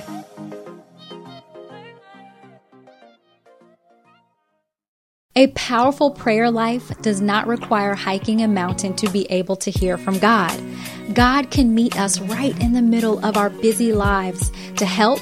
A 5.37 5.47
powerful 5.49 6.09
prayer 6.09 6.49
life 6.49 6.99
does 7.03 7.21
not 7.21 7.45
require 7.45 7.93
hiking 7.93 8.41
a 8.41 8.47
mountain 8.47 8.95
to 8.95 9.07
be 9.11 9.27
able 9.29 9.55
to 9.57 9.69
hear 9.69 9.95
from 9.95 10.17
God. 10.17 10.59
God 11.13 11.51
can 11.51 11.75
meet 11.75 11.95
us 11.99 12.19
right 12.19 12.59
in 12.59 12.73
the 12.73 12.81
middle 12.81 13.23
of 13.23 13.37
our 13.37 13.51
busy 13.51 13.93
lives 13.93 14.51
to 14.77 14.85
help, 14.87 15.21